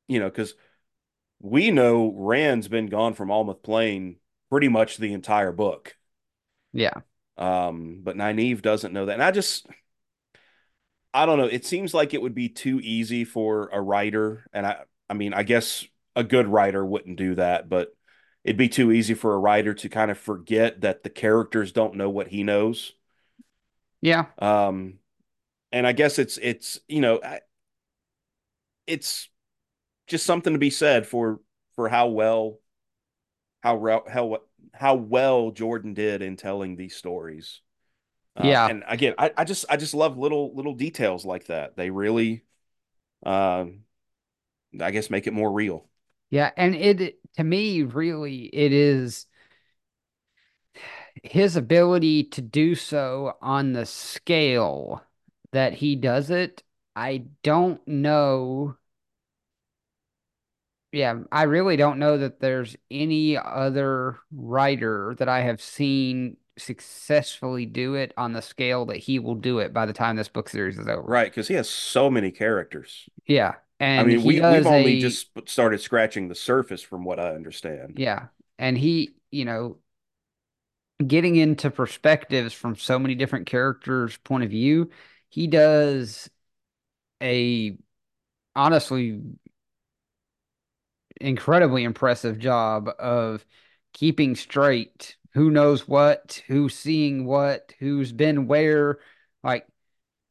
[0.07, 0.53] you know, cuz
[1.41, 4.15] we know Rand's been gone from Almoth Plain
[4.49, 5.97] pretty much the entire book.
[6.77, 6.93] Yeah.
[7.37, 9.13] Um, but Nynaeve doesn't know that.
[9.13, 9.65] And I just
[11.11, 11.45] I don't know.
[11.45, 15.33] It seems like it would be too easy for a writer, and I I mean,
[15.33, 15.83] I guess
[16.15, 17.95] a good writer wouldn't do that, but
[18.43, 21.95] it'd be too easy for a writer to kind of forget that the characters don't
[21.95, 22.93] know what he knows.
[24.01, 24.25] Yeah.
[24.37, 24.99] Um,
[25.71, 27.19] and I guess it's it's you know,
[28.85, 29.29] it's
[30.05, 31.39] just something to be said for
[31.75, 32.59] for how well
[33.61, 34.41] how how
[34.79, 37.61] how well Jordan did in telling these stories.
[38.35, 38.67] Uh, yeah.
[38.67, 41.75] And again, I, I just I just love little little details like that.
[41.75, 42.43] They really
[43.25, 43.79] um
[44.79, 45.87] I guess make it more real.
[46.29, 49.25] Yeah, and it to me really it is
[51.23, 55.01] his ability to do so on the scale
[55.51, 56.63] that he does it.
[56.95, 58.75] I don't know
[60.91, 67.65] yeah, I really don't know that there's any other writer that I have seen successfully
[67.65, 70.49] do it on the scale that he will do it by the time this book
[70.49, 71.03] series is over.
[71.03, 73.09] Right, because he has so many characters.
[73.25, 73.55] Yeah.
[73.79, 77.35] And I mean, we, we've only a, just started scratching the surface from what I
[77.35, 77.95] understand.
[77.97, 78.27] Yeah.
[78.57, 79.77] And he, you know,
[81.05, 84.89] getting into perspectives from so many different characters' point of view,
[85.29, 86.29] he does
[87.21, 87.77] a
[88.55, 89.21] honestly
[91.21, 93.45] incredibly impressive job of
[93.93, 98.97] keeping straight who knows what, who's seeing what, who's been where,
[99.43, 99.67] like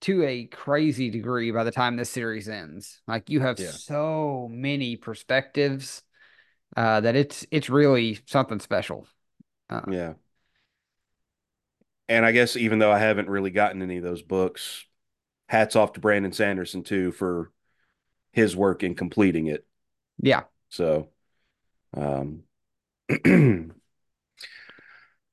[0.01, 3.01] to a crazy degree by the time this series ends.
[3.07, 3.71] Like you have yeah.
[3.71, 6.03] so many perspectives
[6.77, 9.07] uh, that it's it's really something special.
[9.71, 10.13] Uh, yeah.
[12.09, 14.87] And I guess even though I haven't really gotten any of those books,
[15.49, 17.53] hats off to Brandon Sanderson too for
[18.33, 19.65] his work in completing it.
[20.19, 20.43] Yeah.
[20.69, 21.09] So,
[21.95, 22.43] um,
[23.25, 23.73] and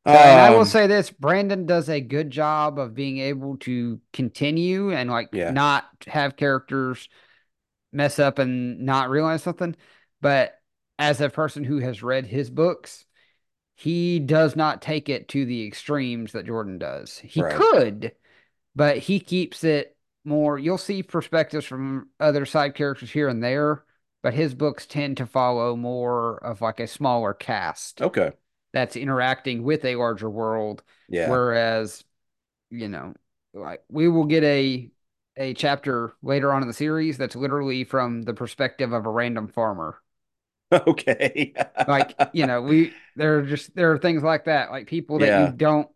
[0.05, 4.91] I will um, say this: Brandon does a good job of being able to continue
[4.91, 5.51] and like yeah.
[5.51, 7.07] not have characters
[7.91, 9.75] mess up and not realize something.
[10.21, 10.59] But
[10.99, 13.05] as a person who has read his books,
[13.75, 17.17] he does not take it to the extremes that Jordan does.
[17.19, 17.55] He right.
[17.55, 18.13] could,
[18.75, 20.57] but he keeps it more.
[20.57, 23.83] You'll see perspectives from other side characters here and there,
[24.23, 28.01] but his books tend to follow more of like a smaller cast.
[28.01, 28.31] Okay.
[28.71, 30.81] That's interacting with a larger world.
[31.09, 31.29] Yeah.
[31.29, 32.03] Whereas,
[32.71, 33.13] you know,
[33.53, 34.89] like we will get a
[35.35, 39.47] a chapter later on in the series that's literally from the perspective of a random
[39.47, 39.99] farmer.
[40.87, 41.53] Okay.
[41.87, 45.27] like, you know, we there are just there are things like that, like people that
[45.27, 45.45] yeah.
[45.45, 45.87] you don't,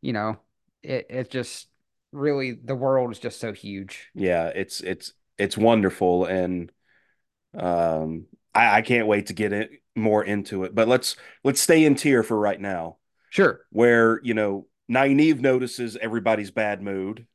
[0.00, 0.38] you know,
[0.82, 1.68] it it's just
[2.12, 4.08] really the world is just so huge.
[4.14, 6.72] Yeah, it's it's it's wonderful and
[7.58, 10.74] um, I, I can't wait to get it more into it.
[10.74, 12.96] But let's let's stay in Tear for right now.
[13.30, 13.60] Sure.
[13.70, 17.26] Where you know Nynaeve notices everybody's bad mood.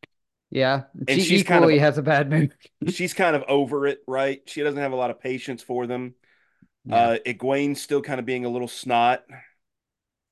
[0.49, 2.53] Yeah, and she equally kind of, has a bad mood.
[2.89, 4.41] she's kind of over it, right?
[4.47, 6.15] She doesn't have a lot of patience for them.
[6.85, 6.95] Yeah.
[6.95, 9.23] Uh, Egwene's still kind of being a little snot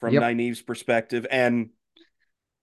[0.02, 0.24] from yep.
[0.24, 1.70] Nynaeve's perspective, and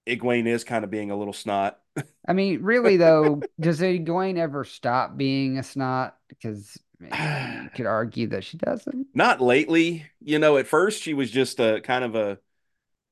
[0.07, 1.79] Egwene is kind of being a little snot.
[2.29, 6.17] I mean, really though, does Egwene ever stop being a snot?
[6.29, 9.09] Because you could argue that she doesn't.
[9.15, 10.07] Not lately.
[10.21, 12.39] You know, at first she was just a kind of a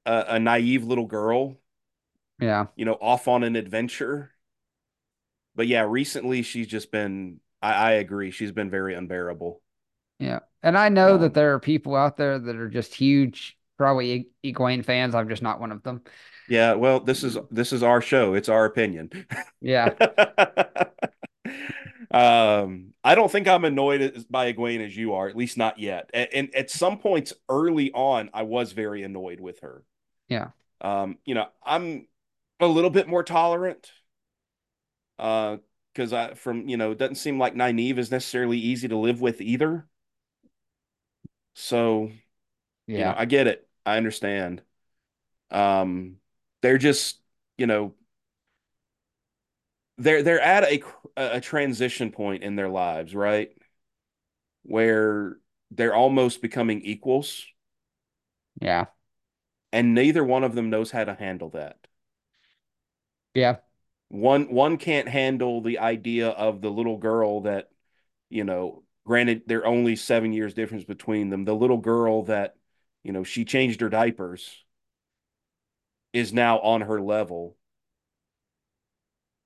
[0.06, 1.56] a, a naive little girl.
[2.40, 2.66] Yeah.
[2.76, 4.32] You know, off on an adventure.
[5.54, 8.30] But yeah, recently she's just been I, I agree.
[8.30, 9.60] She's been very unbearable.
[10.18, 10.40] Yeah.
[10.62, 14.28] And I know um, that there are people out there that are just huge, probably
[14.44, 15.14] Egwene fans.
[15.14, 16.02] I'm just not one of them.
[16.48, 18.34] Yeah, well, this is this is our show.
[18.34, 19.10] It's our opinion.
[19.60, 19.94] Yeah.
[22.10, 26.08] Um, I don't think I'm annoyed by Egwene as you are, at least not yet.
[26.14, 29.84] And, and, at some points early on, I was very annoyed with her.
[30.28, 30.48] Yeah.
[30.80, 32.08] Um, you know, I'm
[32.60, 33.90] a little bit more tolerant.
[35.18, 35.58] Uh,
[35.92, 39.20] because I from you know, it doesn't seem like Nynaeve is necessarily easy to live
[39.20, 39.86] with either.
[41.54, 42.10] So,
[42.86, 43.68] yeah, you know, I get it.
[43.86, 44.62] I understand.
[45.50, 46.16] Um,
[46.62, 47.20] they're just,
[47.56, 47.94] you know,
[49.98, 50.82] they're they're at a
[51.16, 53.50] a, a transition point in their lives, right?
[54.62, 55.38] Where
[55.70, 57.44] they're almost becoming equals,
[58.60, 58.86] Yeah.
[59.74, 61.86] and neither one of them knows how to handle that.
[63.34, 63.56] Yeah.
[64.08, 67.70] One one can't handle the idea of the little girl that,
[68.30, 71.44] you know, granted they're only seven years difference between them.
[71.44, 72.56] The little girl that,
[73.02, 74.64] you know, she changed her diapers
[76.14, 77.56] is now on her level.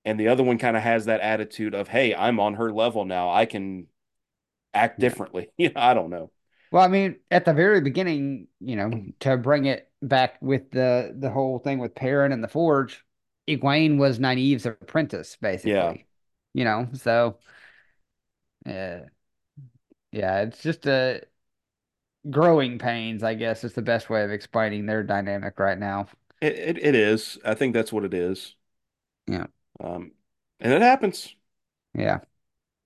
[0.05, 3.05] And the other one kind of has that attitude of, hey, I'm on her level
[3.05, 3.31] now.
[3.31, 3.89] I can
[4.75, 5.51] act differently.
[5.59, 6.31] You know, I don't know.
[6.71, 11.15] Well, I mean, at the very beginning, you know, to bring it back with the
[11.19, 13.05] the whole thing with Perrin and the Forge,
[13.49, 15.73] Egwene was Nynaeve's apprentice, basically.
[15.73, 15.95] Yeah.
[16.55, 17.39] You know, so
[18.67, 19.09] uh,
[20.13, 21.23] yeah, it's just a
[22.31, 26.07] growing pains, I guess, is the best way of explaining their dynamic right now.
[26.41, 27.39] It, it, it is.
[27.45, 28.55] I think that's what it is.
[29.27, 29.47] Yeah.
[29.81, 30.13] Um,
[30.61, 31.35] and it happens.
[31.95, 32.21] Yeah.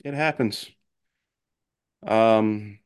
[0.05, 0.71] It happens.
[2.07, 2.79] Um,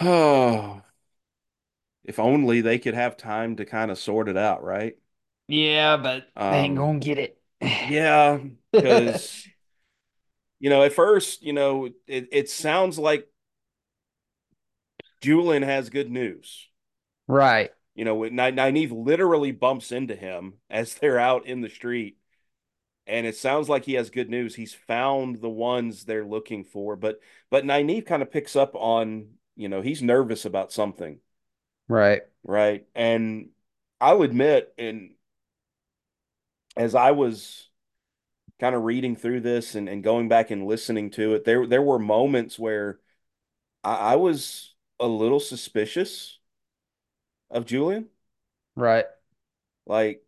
[0.00, 0.82] oh,
[2.04, 4.96] if only they could have time to kind of sort it out, right?
[5.48, 7.40] Yeah, but they ain't Um, gonna get it.
[7.84, 8.40] Yeah,
[8.72, 9.50] because
[10.60, 13.28] you know, at first, you know, it, it sounds like
[15.20, 16.68] Julian has good news.
[17.28, 17.72] Right.
[17.98, 22.18] You know, Nynaeve literally bumps into him as they're out in the street,
[23.06, 24.54] and it sounds like he has good news.
[24.56, 27.20] He's found the ones they're looking for, but
[27.50, 31.20] but Nynaeve kind of picks up on, you know, he's nervous about something,
[31.88, 32.22] Right.
[32.44, 32.86] right?
[32.94, 33.50] And
[34.00, 35.12] I'll admit, and
[36.76, 37.68] as I was
[38.60, 41.82] kind of reading through this and, and going back and listening to it, there there
[41.82, 43.00] were moments where
[43.84, 46.37] I, I was a little suspicious
[47.50, 48.06] of Juilin.
[48.76, 49.06] Right.
[49.86, 50.22] Like,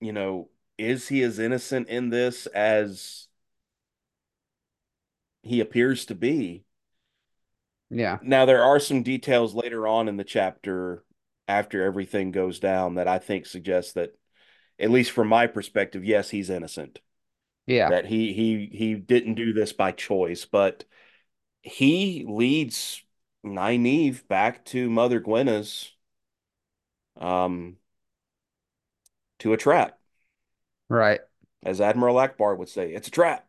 [0.00, 3.28] you know, is he as innocent in this as
[5.42, 6.64] he appears to be?
[7.90, 8.18] Yeah.
[8.22, 11.04] Now, there are some details later on in the chapter
[11.46, 14.16] after everything goes down that I think suggests that,
[14.78, 17.00] at least from my perspective, yes, he's innocent.
[17.66, 17.90] Yeah.
[17.90, 20.84] That he he he didn't do this by choice, but
[21.62, 23.02] he leads
[23.44, 25.93] Nynaeve back to Mother Guenna's
[27.16, 27.76] um
[29.38, 29.98] to a trap.
[30.88, 31.20] Right.
[31.64, 33.48] as Admiral Ackbar would say, it's a trap.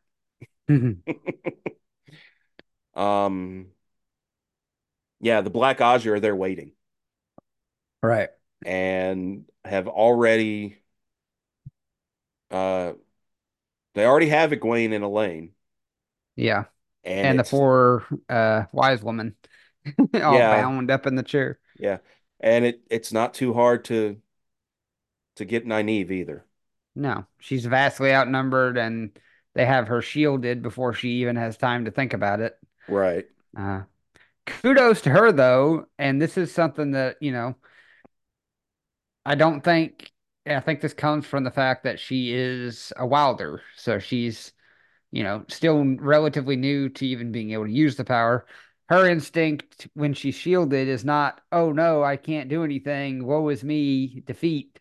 [2.96, 3.72] Um,
[5.20, 6.72] yeah, the Black Ajah are there waiting
[8.02, 8.30] Right.
[8.64, 10.78] and have already,
[12.52, 12.94] uh,
[13.96, 15.54] they already have Egwene and Elayne,
[16.36, 16.66] Yeah.
[17.04, 19.36] and, And the poor uh wise woman
[20.24, 20.42] all Yeah.
[20.42, 21.60] bound up in the chair.
[21.78, 21.98] yeah,
[22.40, 24.18] and it it's not too hard to
[25.36, 26.46] to get Nynaeve either.
[26.96, 29.18] No, she's vastly outnumbered and
[29.54, 32.58] they have her shielded before she even has time to think about it.
[32.88, 33.26] Right.
[33.58, 33.84] Uh,
[34.46, 37.56] kudos to her though, and this is something that, you know,
[39.26, 40.12] I don't think
[40.48, 43.62] I think this comes from the fact that she is a wilder.
[43.78, 44.54] So she's,
[45.12, 48.46] you know, still relatively new to even being able to use the power.
[48.90, 53.26] Her instinct when she's shielded is not, oh no, I can't do anything.
[53.26, 54.80] Woe is me, defeat.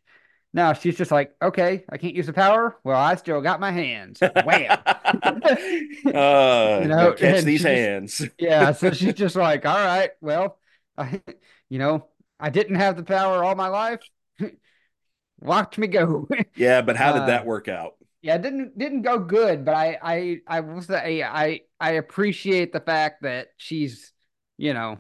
[0.53, 2.79] No, she's just like, okay, I can't use the power.
[2.85, 4.25] Well, I still got my hands.
[4.43, 4.79] Wham.
[6.15, 8.23] uh, You know, catch these hands.
[8.39, 10.59] Yeah, so she's just like, all right, well,
[10.97, 11.21] I,
[11.69, 14.01] you know, I didn't have the power all my life.
[15.41, 16.27] Watch me go.
[16.57, 17.95] Yeah, but how did Uh, that work out?
[18.25, 22.73] Yeah, it didn't didn't go good, but I I I will say I I appreciate
[22.73, 24.13] the fact that she's,
[24.57, 24.99] you know,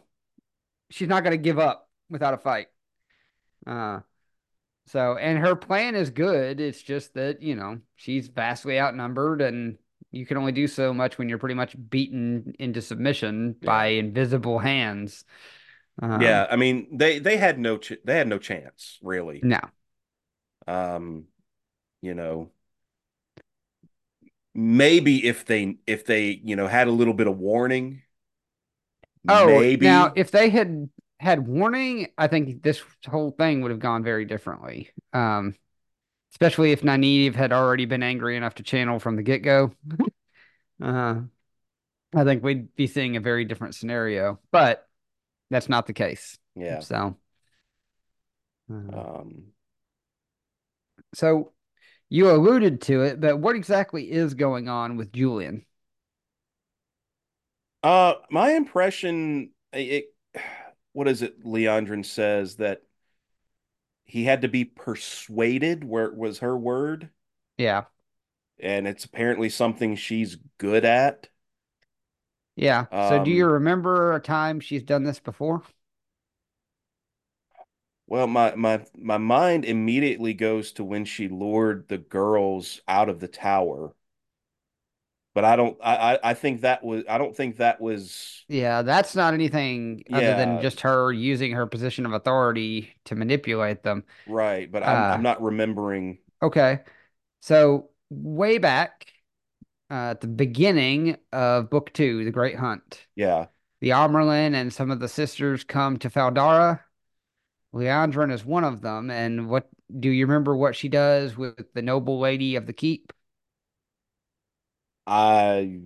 [0.90, 2.68] she's not gonna give up without a fight.
[3.66, 4.00] Uh
[4.86, 6.60] so and her plan is good.
[6.60, 9.78] It's just that, you know, she's vastly outnumbered and
[10.12, 13.68] you can only do so much when you're pretty much beaten into submission Yeah.
[13.68, 15.24] by invisible hands.
[16.02, 19.40] Um, yeah, I mean they they had no ch they had no chance really.
[19.42, 19.60] No.
[20.66, 21.24] Um,
[22.02, 22.50] you know,
[24.54, 28.02] maybe if they if they you know had a little bit of warning,
[29.28, 30.88] Oh, maybe now if they had
[31.18, 34.90] had warning, I think this whole thing would have gone very differently.
[35.12, 35.54] Um,
[36.32, 39.72] especially if Nynaeve had already been angry enough to channel from the get-go.
[40.82, 41.20] uh,
[42.14, 44.88] I think we'd be seeing a very different scenario, but
[45.50, 46.38] that's not the case.
[46.56, 46.80] yeah.
[46.80, 47.16] So,
[48.70, 49.52] uh, Um,
[51.14, 51.52] so
[52.14, 55.64] you alluded to it, but what exactly is going on with Juilin?
[57.82, 60.14] uh, my impression, it,
[60.92, 61.44] what is it?
[61.44, 62.82] Liandrin says that
[64.04, 65.84] he had to be persuaded.
[65.84, 67.10] Where was her word?
[67.58, 67.84] Yeah,
[68.58, 71.28] and it's apparently something she's good at.
[72.56, 72.86] Yeah.
[73.00, 75.62] So do you Um, remember a time she's done this before?
[78.06, 83.20] Well, my my my mind immediately goes to when she lured the girls out of
[83.20, 83.94] the tower,
[85.34, 89.14] but I don't I I, think that was I don't think that was Yeah, that's
[89.14, 94.04] not anything other than just her using her position of authority to manipulate them.
[94.26, 96.18] right, but I'm I'm Uh, not remembering.
[96.42, 96.80] okay.
[97.42, 99.08] So way back
[99.90, 103.48] uh, at the beginning of book two, The Great Hunt, Yeah.
[103.80, 106.83] the Amyrlin and some of the sisters come to Fal Dara.
[107.74, 109.10] Liandrin is one of them.
[109.10, 109.68] And what
[109.98, 113.12] do you remember what she does with the noble lady of the keep?
[115.06, 115.80] I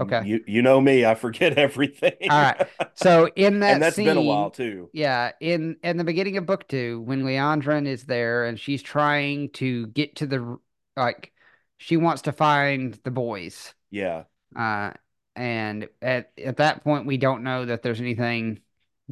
[0.00, 0.22] Okay.
[0.22, 2.14] you you know me, I forget everything.
[2.28, 2.56] All right.
[2.94, 4.90] So in that And that's scene, been a while too.
[4.92, 9.50] Yeah, in in the beginning of book two, when Leandrin is there and she's trying
[9.52, 10.58] to get to the
[10.96, 11.32] like,
[11.78, 13.74] she wants to find the boys.
[13.90, 14.24] Yeah.
[14.56, 14.92] Uh,
[15.36, 18.60] and at at that point, we don't know that there's anything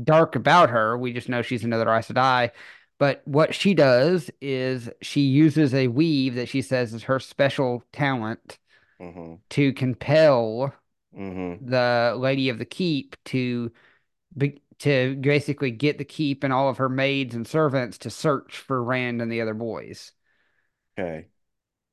[0.05, 0.97] dark about her.
[0.99, 2.51] We just know she's another Aes Sedai.
[2.99, 7.85] But what she does is she uses a weave that she says is her special
[7.93, 8.59] talent
[8.99, 10.75] hmm to compel
[11.13, 13.73] hmm the Lady of the Keep to
[14.37, 18.59] be, to basically get the keep and all of her maids and servants to search
[18.59, 20.13] for Rand and the other boys.
[20.99, 21.29] Okay.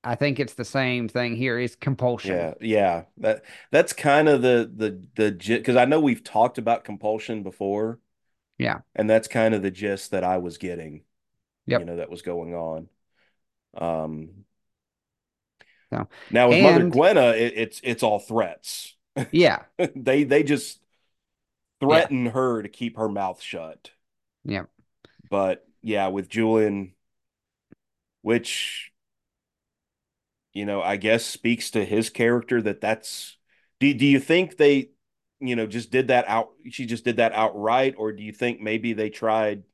[0.05, 2.37] I think it's the same thing here is compulsion.
[2.37, 3.05] Yeah, yeah.
[3.17, 7.99] That that's kind of the the the because I know we've talked about compulsion before.
[8.57, 8.81] Yeah.
[8.95, 11.03] And that's kind of the gist that I was getting,
[11.67, 11.81] Yep.
[11.81, 12.89] you know, that was going on.
[13.75, 14.45] Um,
[15.91, 18.95] So, now with Mother Guenna, it, it's it's all threats.
[19.31, 20.79] yeah, They they just
[21.87, 23.91] yeah, threaten her to keep her mouth shut.
[24.45, 24.65] yeah.
[25.29, 26.93] But yeah, with Juilin,
[28.21, 28.91] which
[30.55, 33.37] you know, I guess speaks to his character that that's
[33.81, 34.91] do do you think they,
[35.41, 38.61] you know, just did that out she just did that outright or do you think
[38.61, 39.65] maybe they tried,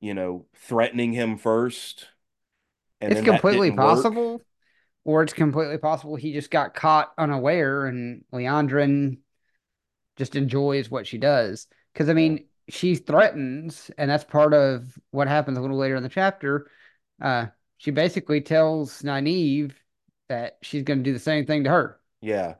[0.00, 2.06] you know, threatening him first
[3.00, 4.12] and It's completely didn't work?
[4.12, 4.42] possible,
[5.04, 9.18] or it's completely possible he just got caught unaware and Liandrin
[10.16, 11.66] just enjoys what she does.
[11.92, 16.02] Because I mean, she threatens, and that's part of what happens a little later in
[16.02, 16.70] the chapter.
[17.20, 17.46] Uh,
[17.80, 19.72] she basically tells Nynaeve
[20.28, 22.00] that she's going to do the same thing to her.
[22.20, 22.56] Yeah.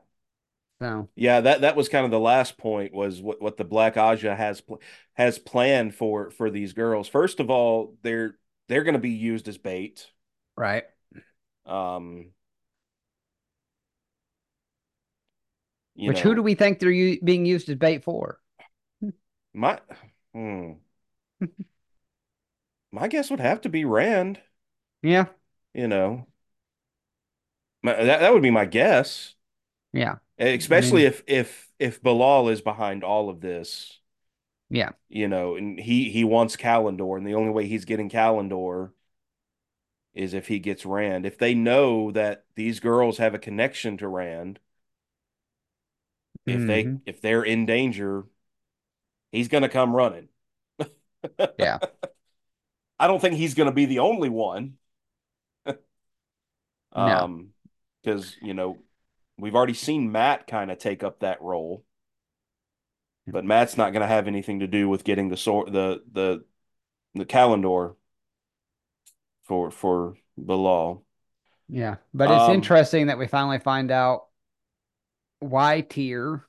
[0.79, 3.95] So Yeah, that that was kind of the last point was what what the Black
[3.95, 4.63] Ajah has
[5.13, 7.07] has planned for for these girls.
[7.07, 10.09] First of all, they're they're going to be used as bait.
[10.55, 10.85] right,
[11.65, 12.33] Um,
[16.03, 18.39] which who do we think they're u- being used as bait for?
[19.53, 19.79] my
[20.33, 20.73] hmm,
[22.91, 24.41] my guess would have to be Rand,
[25.01, 25.27] Yeah,
[25.73, 26.27] you know.
[27.83, 29.35] My, that that would be my guess.
[29.93, 33.99] yeah, Especially mean- if if if Be'lal is behind all of this,
[34.69, 38.91] yeah, you know, and he he wants Callandor, and the only way he's getting Callandor
[40.13, 41.25] is if he gets Rand.
[41.25, 44.59] If they know that these girls have a connection to Rand,
[46.47, 47.01] if they Mhm.
[47.05, 48.25] if they're in danger,
[49.31, 50.29] he's gonna come running.
[51.57, 51.79] yeah,
[52.99, 54.77] I don't think he's gonna be the only one.
[56.95, 57.25] No.
[57.25, 57.53] Um,
[58.03, 58.79] because you know,
[59.37, 61.85] we've already seen Mat kind of take up that role.
[63.31, 66.43] But Mat's not gonna have anything to do with getting the sort the the
[67.15, 67.95] the Callandor
[69.43, 71.01] for for the law.
[71.67, 71.97] yeah.
[72.13, 74.27] But it's Um, interesting that we finally find out
[75.39, 76.45] why Tear.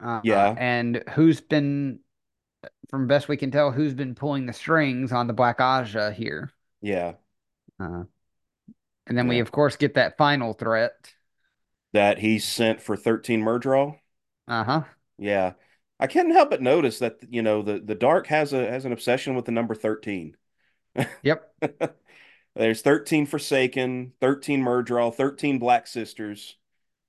[0.00, 0.56] uh, Yeah.
[0.56, 2.00] and who's been,
[2.90, 6.52] from best we can tell, who's been pulling the strings on the Black Ajah here.
[6.80, 7.14] Yeah.
[7.80, 8.04] Uh,
[9.08, 11.14] and then we, of course, get that final threat.
[11.92, 13.98] That he sent for 13 Myrddraal.
[14.46, 14.82] Uh huh.
[15.18, 15.54] Yeah.
[16.00, 18.92] I can't help but notice that you know the the dark has a has an
[18.92, 20.36] obsession with the number 13.
[21.22, 21.54] Yep.
[22.54, 26.56] There's 13 Forsaken, 13 Myrddraal, 13 Black Sisters,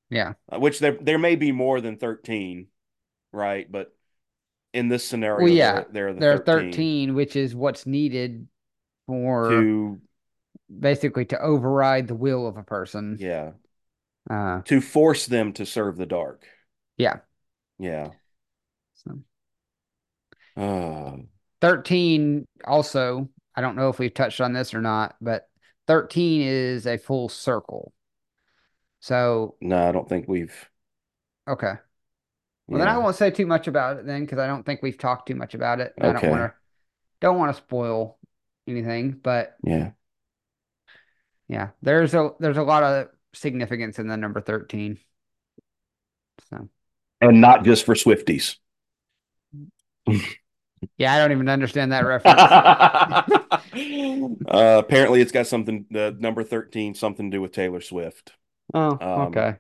[0.10, 0.34] Yeah.
[0.52, 2.68] uh, which there there may be more than 13,
[3.32, 3.72] right?
[3.72, 3.94] But
[4.74, 5.72] in this scenario, Well, yeah.
[5.74, 8.48] there, there are the There are 13, 13, which is what's needed
[9.08, 10.02] for to
[10.80, 13.18] basically to override the will of a person.
[13.20, 13.52] yeah
[14.30, 16.46] Uh, to force them to serve the dark.
[16.98, 17.20] yeah.
[17.80, 18.12] Yeah.
[18.94, 19.20] So
[20.56, 21.18] Uh,
[21.62, 25.50] 13 also, I don't know if we've touched on this or not, but
[25.88, 27.94] 13 is a full circle.
[29.02, 30.70] So, no, I don't think we've.
[31.48, 31.74] okay.
[32.72, 34.98] Well, then I won't say too much about it then because I don't think we've
[34.98, 35.96] talked too much about it.
[36.02, 36.30] I don't Okay.
[36.30, 36.54] want to
[37.22, 38.20] don't want to spoil
[38.68, 39.92] anything, but Yeah.
[41.50, 44.98] Yeah, there's a there's a lot of significance in the number 13.
[46.50, 46.70] So,
[47.20, 48.56] and not just for Swifties.
[50.98, 52.40] yeah, I don't even understand that reference.
[54.48, 55.86] uh, apparently, it's got something.
[55.92, 58.34] The number thirteen something to do with Taylor Swift.
[58.74, 59.56] oh, Um, okay.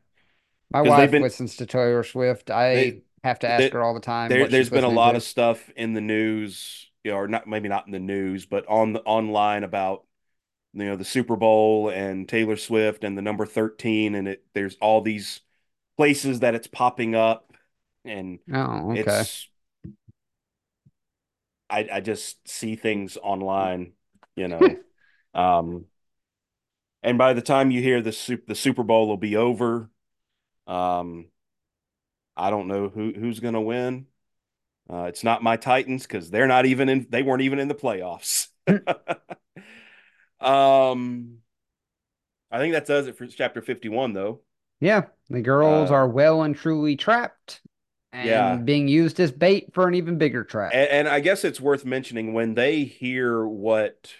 [0.71, 2.49] My wife been- listens to Taylor Swift.
[2.51, 4.29] I They- have to ask they- her all the time.
[4.29, 5.17] There, she's been a lot to.
[5.17, 8.65] of stuff in the news, you know, or not maybe not in the news, but
[8.67, 10.05] on the online about
[10.73, 14.77] you know the Super Bowl and Taylor Swift and the number thirteen, and it there's
[14.81, 15.41] all these
[15.97, 17.53] places that it's popping up,
[18.05, 19.29] and Oh, okay.
[19.29, 19.49] it's
[21.69, 23.93] I I just see things online,
[24.35, 24.79] you know.
[25.33, 25.85] um
[27.03, 29.89] and by the time you hear the super the Super Bowl will be over.
[30.67, 31.27] Um
[32.35, 34.07] I don't know who who's going to win.
[34.91, 37.75] Uh it's not my Titans cuz they're not even in they weren't even in the
[37.75, 38.49] playoffs.
[40.41, 41.39] um
[42.51, 44.41] I think that does it for chapter 51 though.
[44.81, 47.61] Yeah, the girls Uh, are well and truly trapped
[48.13, 48.65] and Yeah.
[48.65, 50.71] being used as bait for an even bigger trap.
[50.71, 54.13] And, and I guess it's worth mentioning when they hear what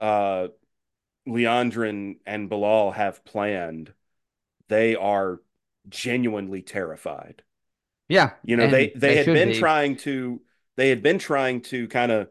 [0.00, 0.48] uh
[1.28, 3.94] Liandrin and Be'lal have planned,
[4.68, 5.40] they are
[5.88, 7.42] genuinely terrified.
[8.08, 9.52] yeah, You know, and they they, had been be.
[9.52, 10.40] trying to
[10.76, 12.28] they had been trying to kind of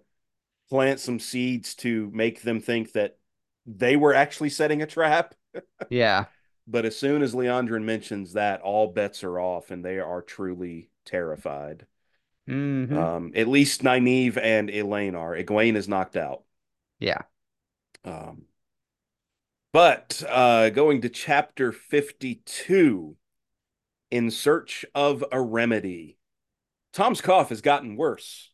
[0.71, 3.19] plant some seeds to make them think that
[3.67, 5.35] they were actually setting a trap.
[5.89, 6.27] Yeah,
[6.65, 10.89] But as soon as Liandrin mentions that, all bets are off and they are truly
[11.05, 11.85] terrified.
[12.47, 15.33] hmm Um, at least Nynaeve and Elayne are.
[15.35, 16.43] Egwene is knocked out.
[16.99, 17.23] yeah,
[18.03, 18.45] Um,
[19.73, 23.15] but uh, going to chapter 52,
[24.11, 26.17] in search of a remedy.
[26.93, 28.50] Tom's cough has gotten worse.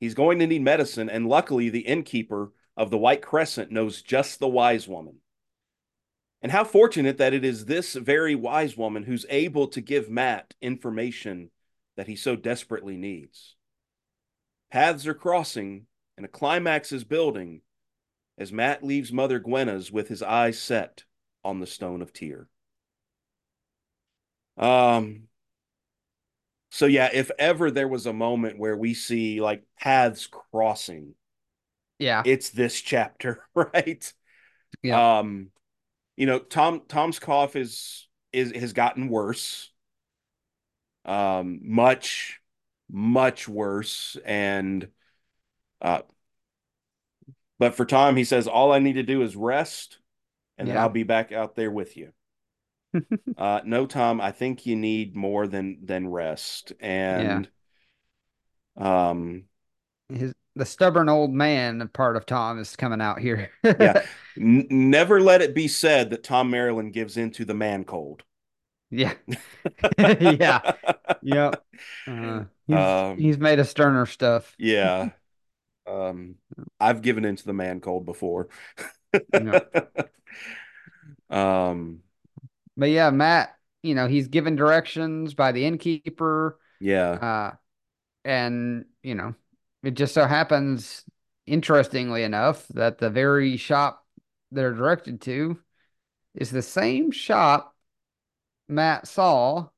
[0.00, 4.38] He's going to need medicine, and luckily, the innkeeper of the White Crescent knows just
[4.38, 5.18] the wise woman.
[6.42, 10.54] And how fortunate that it is this very wise woman who's able to give Mat
[10.60, 11.50] information
[11.96, 13.54] that he so desperately needs.
[14.70, 15.86] Paths are crossing,
[16.16, 17.62] and a climax is building
[18.36, 21.04] as Mat leaves Mother Guenna's with his eyes set
[21.44, 22.48] on the Stone of Tear.
[24.56, 25.28] Um,
[26.74, 31.14] so yeah, if ever there was a moment where we see like paths crossing,
[32.00, 34.12] yeah, it's this chapter, right?
[34.82, 35.20] Yeah.
[35.20, 35.50] Um,
[36.16, 39.70] you know, Tom Tom's cough is is has gotten worse.
[41.04, 42.40] Um, much,
[42.90, 44.16] much worse.
[44.24, 44.88] And
[45.80, 46.02] uh
[47.58, 49.98] but for Tom, he says, all I need to do is rest,
[50.58, 52.12] and then I'll be back out there with you.
[53.36, 56.72] uh no, Tom, I think you need more than than rest.
[56.80, 57.48] And
[58.76, 59.44] um
[60.08, 63.50] His the stubborn old man part of Tom is coming out here.
[63.78, 63.96] Yeah.
[64.36, 68.22] N- never let it be said that Tom Merrilin gives into the man cold.
[68.90, 69.14] yeah,
[69.98, 70.60] yeah,
[71.22, 71.64] yep.
[72.06, 74.58] Uh, he's, Um, he's made of sterner stuff.
[74.58, 75.10] Yeah.
[75.86, 76.36] Um,
[76.80, 78.48] I've given into the man cold before.
[79.36, 79.60] Yeah.
[81.30, 82.02] um,
[82.76, 86.58] But yeah, Mat, you know, he's given directions by the innkeeper.
[86.80, 87.10] yeah.
[87.10, 87.52] Uh,
[88.24, 89.34] and you know,
[89.82, 91.04] it just so happens,
[91.46, 94.04] interestingly enough, that the very shop
[94.50, 95.58] they're directed to
[96.34, 97.74] is the same shop
[98.68, 99.68] Mat saw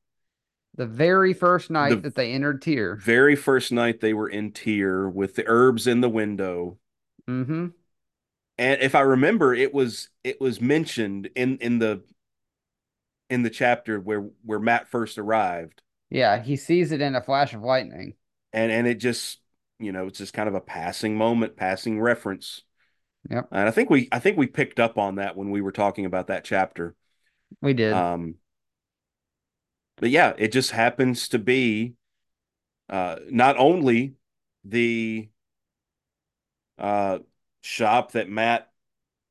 [0.76, 2.97] the very first night The- that they entered Tear.
[2.97, 6.78] Very first night they were in Tear with the herbs in the window.
[7.28, 7.68] Mm-hmm.
[8.59, 12.03] And if I remember, it was it was mentioned in in the
[13.28, 15.82] in the chapter where where Mat first arrived.
[16.10, 18.14] Yeah, he sees it in a flash of lightning.
[18.52, 19.40] and and it just
[19.78, 22.62] you know it's just kind of a passing moment passing reference
[23.28, 23.48] Yep.
[23.50, 26.06] and i think we i think we picked up on that when we were talking
[26.06, 26.94] about that chapter
[27.60, 27.92] We did.
[27.92, 28.36] um
[29.96, 31.94] but yeah it just happens to be
[32.88, 34.14] uh not only
[34.64, 35.28] the
[36.78, 37.18] uh
[37.62, 38.70] shop that mat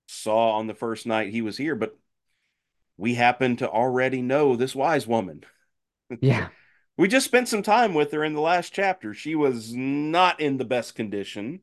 [0.07, 1.97] saw on the first night he was here but
[2.97, 5.43] we happen to already know this wise woman
[6.21, 6.49] yeah.
[6.97, 9.13] we just spent some time with her in the last chapter.
[9.13, 11.61] She was not in the best condition.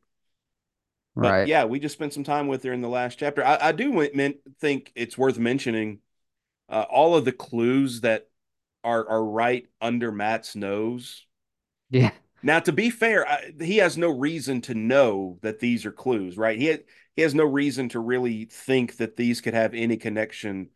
[1.14, 1.48] But Right.
[1.48, 3.44] yeah, we just spent some time with her in the last chapter.
[3.44, 5.98] I, I do men- think it's worth mentioning
[6.68, 8.28] uh, all of the clues that
[8.82, 11.26] are are right under Mat's nose.
[11.90, 12.12] Yeah.
[12.42, 16.36] Now, to be fair, I, he has no reason to know that these are clues,
[16.36, 16.58] right?
[16.58, 16.78] He
[17.14, 20.70] he has no reason to really think that these could have any connection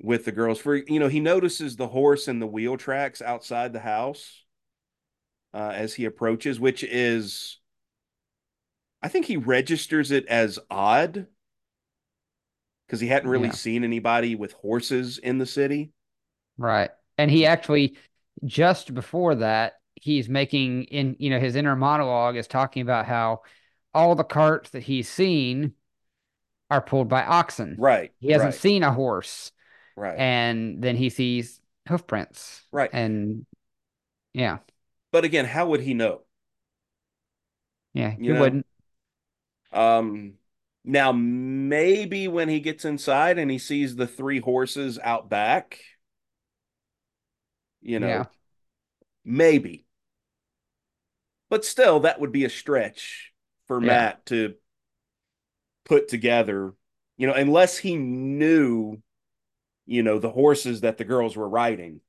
[0.00, 0.58] with the girls.
[0.60, 4.44] For you know, he notices the horse and the wheel tracks outside the house
[5.54, 7.58] uh, as he approaches, which is,
[9.02, 11.28] I think he registers it as odd.
[12.86, 13.52] because he hadn't really Yeah.
[13.52, 15.92] seen anybody with horses in the city.
[16.58, 16.90] Right.
[17.18, 17.96] And he actually
[18.44, 23.42] just before that, he's making in you know his inner monologue is talking about how
[23.94, 25.74] all the carts that he's seen
[26.70, 27.78] are pulled by oxen.
[27.78, 28.12] Right.
[28.20, 29.52] He hasn't right, seen a horse.
[29.96, 30.18] Right.
[30.18, 32.64] And then he sees hoof prints.
[32.72, 32.92] Right.
[32.92, 33.46] And
[34.34, 34.58] yeah.
[35.10, 36.22] but again, how would he know?
[37.94, 38.16] Yeah.
[38.16, 38.40] You He know?
[38.40, 38.66] wouldn't.
[39.72, 40.34] Um,
[40.84, 45.80] now maybe when he gets inside and he sees the three horses out back,
[47.80, 48.26] you know, Yeah.
[49.24, 49.86] maybe.
[51.48, 53.32] But still, that would be a stretch
[53.66, 54.00] for Yeah.
[54.00, 54.54] Mat to
[55.84, 56.74] put together,
[57.16, 58.98] you know, unless he knew,
[59.86, 62.00] you know, the horses that the girls were riding.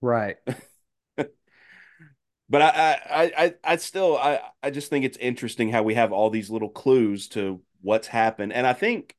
[0.00, 0.36] Right.
[2.50, 2.68] But I,
[3.10, 6.50] I, I, I- still, I, I just think it's interesting how we have all these
[6.50, 9.14] little clues to what's happened, and I think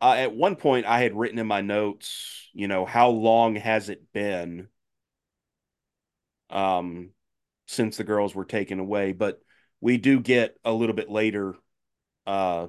[0.00, 3.88] uh, at one point I had written in my notes, you know, how long has
[3.88, 4.68] it been,
[6.50, 7.10] um,
[7.66, 9.12] since the girls were taken away?
[9.12, 9.40] But
[9.80, 11.56] we do get a little bit later,
[12.26, 12.68] uh,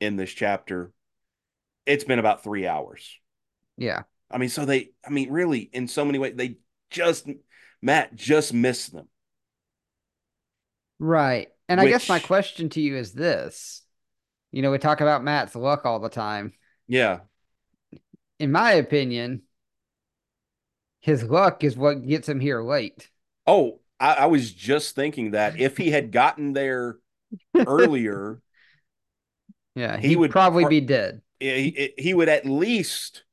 [0.00, 0.92] in this chapter,
[1.88, 3.18] it's been about three hours.
[3.76, 4.02] Yeah.
[4.30, 6.56] I mean, so they, I mean, really, in so many ways, they
[6.90, 7.28] just
[7.80, 9.08] Mat just missed them.
[10.98, 11.48] Right.
[11.68, 13.82] And I guess my question to you is this.
[14.52, 16.54] You know, we talk about Mat's luck all the time.
[16.88, 17.20] Yeah,
[18.40, 19.42] In my opinion,
[21.00, 23.10] his luck is what gets him here late.
[23.46, 26.98] Oh, I, I was just thinking that if he had gotten there
[27.66, 28.40] earlier,
[29.74, 31.22] Yeah, He he'd probably par- be dead.
[31.40, 33.24] He, he would at least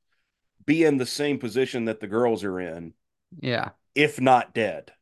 [0.65, 2.93] be in the same position that the girls are in,
[3.41, 3.71] Yeah.
[3.95, 4.93] if not dead.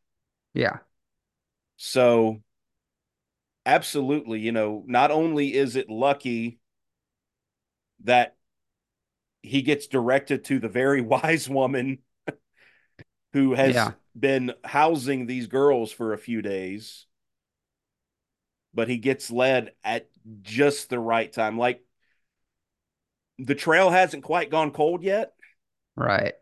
[0.54, 0.80] Yeah.
[1.78, 2.42] So,
[3.66, 6.60] absolutely, you know, not only is it lucky
[8.04, 8.36] that
[9.42, 12.00] he gets directed to the very wise woman
[13.34, 13.94] who has Yeah.
[14.18, 17.06] been housing these girls for a few days,
[18.74, 20.10] but he gets led at
[20.42, 21.58] just the right time.
[21.58, 21.84] Like
[23.40, 25.34] the trail hasn't quite gone cold yet,
[25.96, 26.36] Right.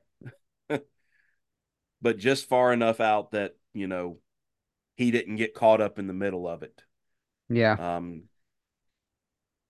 [2.02, 4.18] but just far enough out that, you know,
[4.96, 6.84] he didn't get caught up in the middle of it.
[7.50, 7.78] Yeah.
[7.78, 8.26] Um,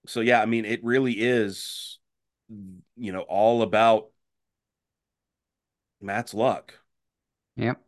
[0.07, 1.99] so yeah, I mean, it really is,
[2.97, 4.09] you know, all about
[6.01, 6.81] Mat's luck.
[7.55, 7.81] Yep.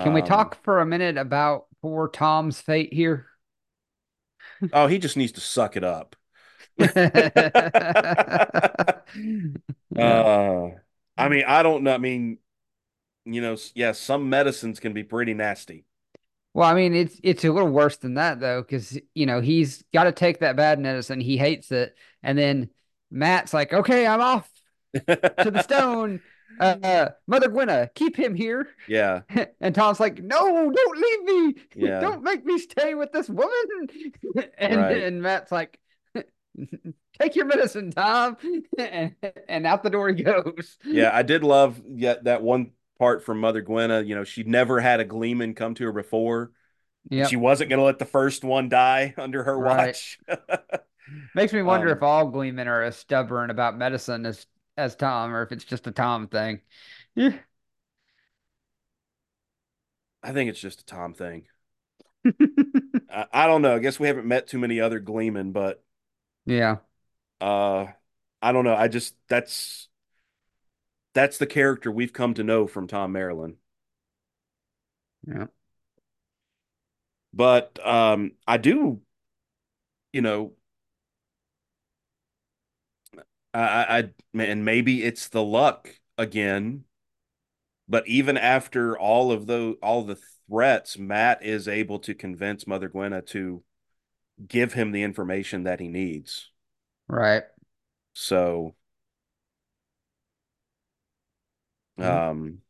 [0.00, 3.26] Can we Um, talk for a minute about poor Tom's fate here?
[4.72, 6.16] Oh, he just needs to suck it up.
[9.96, 10.70] Uh,
[11.16, 11.94] I mean, I don't know.
[11.94, 12.38] I mean,
[13.24, 15.84] you know, yeah, some medicines can be pretty nasty.
[16.52, 19.84] Well, I mean, it's it's a little worse than that though, because you know he's
[19.92, 21.20] got to take that bad medicine.
[21.20, 22.70] He hates it, and then
[23.10, 24.48] Mat's like, "Okay, I'm off
[24.94, 26.20] to the stone.
[26.60, 29.22] Uh, Mother Guenna, keep him here." Yeah,
[29.60, 31.62] And Tom's like, "No, don't leave me.
[31.74, 31.98] Yeah.
[31.98, 33.88] Don't make me stay with this woman."
[34.58, 34.90] And Right.
[34.90, 35.80] and Matt's like,
[37.20, 38.36] "Take your medicine, Tom."
[38.78, 39.14] And,
[39.48, 40.78] and out the door he goes.
[40.90, 41.10] yeah.
[41.14, 44.02] I did love yeah, that one part from Mother Guenna.
[44.02, 46.52] You know, she'd never had a Gleeman come to her before.
[47.10, 47.26] Yep.
[47.28, 49.96] She wasn't going to let the first one die under her Right.
[49.96, 50.20] watch.
[51.34, 54.46] Makes me wonder Um, if all Gleemen are as stubborn about medicine as
[54.76, 56.60] as Tom, or if it's just a Tom thing.
[57.14, 57.38] Yeah.
[60.24, 61.46] I think it's just a Tom thing.
[63.10, 63.74] I, I don't know.
[63.74, 65.82] I guess we haven't met too many other Gleemen, but
[66.46, 66.76] yeah.
[67.40, 67.86] uh,
[68.42, 68.74] I don't know.
[68.76, 69.88] I just that's
[71.14, 73.56] that's the character we've come to know from Tom Merrilin.
[75.26, 75.46] Yeah.
[77.32, 79.02] But um, I do,
[80.12, 80.54] you know,
[83.52, 86.84] I, I, and maybe it's the luck again.
[87.88, 90.18] But even after all of those, all the
[90.48, 93.62] threats, Mat is able to convince Mother Guenna to
[94.48, 96.50] give him the information that he needs.
[97.08, 97.44] Right.
[98.14, 98.74] So,
[101.96, 102.24] Mhm.
[102.30, 102.62] um,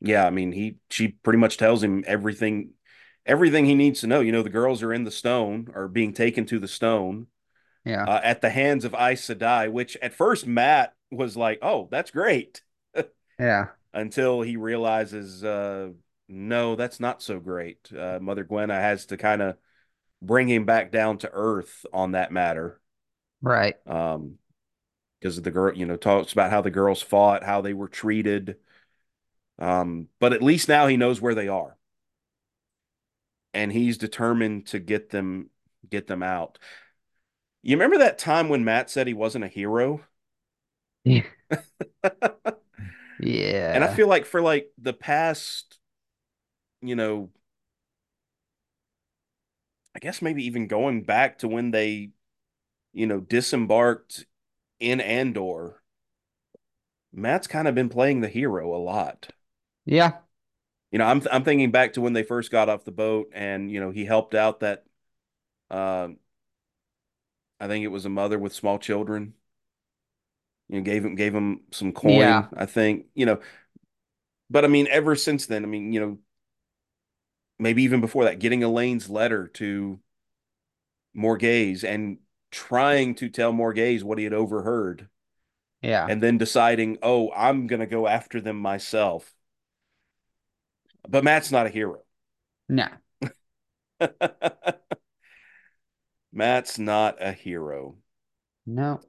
[0.00, 2.70] yeah, I mean, he she pretty much tells him everything,
[3.26, 4.20] everything he needs to know.
[4.20, 7.28] You know, the girls are in the stone, are being taken to the stone
[7.84, 8.08] Yeah.
[8.08, 12.10] uh, at the hands of Aes Sedai, which at first Mat was like, "Oh, that's
[12.10, 12.62] great,"
[13.38, 13.70] Yeah.
[13.94, 15.90] until he realizes, uh,
[16.28, 17.90] no, that's not so great.
[17.92, 19.56] Uh, Mother Guenna has to kind of
[20.22, 22.80] bring him back down to earth on that matter.
[23.42, 23.76] Right.
[23.86, 24.38] um
[25.20, 28.56] because the girl you know talks about how the girls fought how they were treated
[29.58, 31.76] um but at least now he knows where they are
[33.52, 35.50] and he's determined to get them
[35.88, 36.58] get them out
[37.62, 40.04] You remember that time when Mat said he wasn't a hero?
[41.04, 41.22] Yeah.
[43.72, 45.78] And I feel like for like the past,
[46.88, 47.30] you know,
[49.94, 52.10] I guess maybe even going back to when they,
[52.92, 54.26] you know, disembarked
[54.80, 55.82] in Andor,
[57.12, 59.28] Mat's kind of been playing the hero a lot.
[59.86, 60.18] Yeah.
[60.90, 63.70] You know, I'm I'm thinking back to when they first got off the boat and,
[63.70, 64.84] you know, he helped out that
[65.70, 66.18] um
[67.60, 69.34] I think it was a mother with small children.
[70.68, 72.46] You know, gave him gave him some coin, Yeah.
[72.56, 73.40] I think, you know,
[74.50, 76.18] but I mean, ever since then, I mean, you know,
[77.64, 79.98] maybe even before that, getting Elayne's letter to
[81.16, 82.18] Morgase and
[82.50, 85.08] trying to tell Morgase what he had overheard,
[85.82, 86.06] Yeah.
[86.08, 89.32] and then deciding, oh, I'm gonna go after them myself.
[91.08, 92.02] But Mat's not a hero.
[92.68, 92.88] No.
[96.32, 97.96] Mat's not a hero.
[98.66, 99.00] No.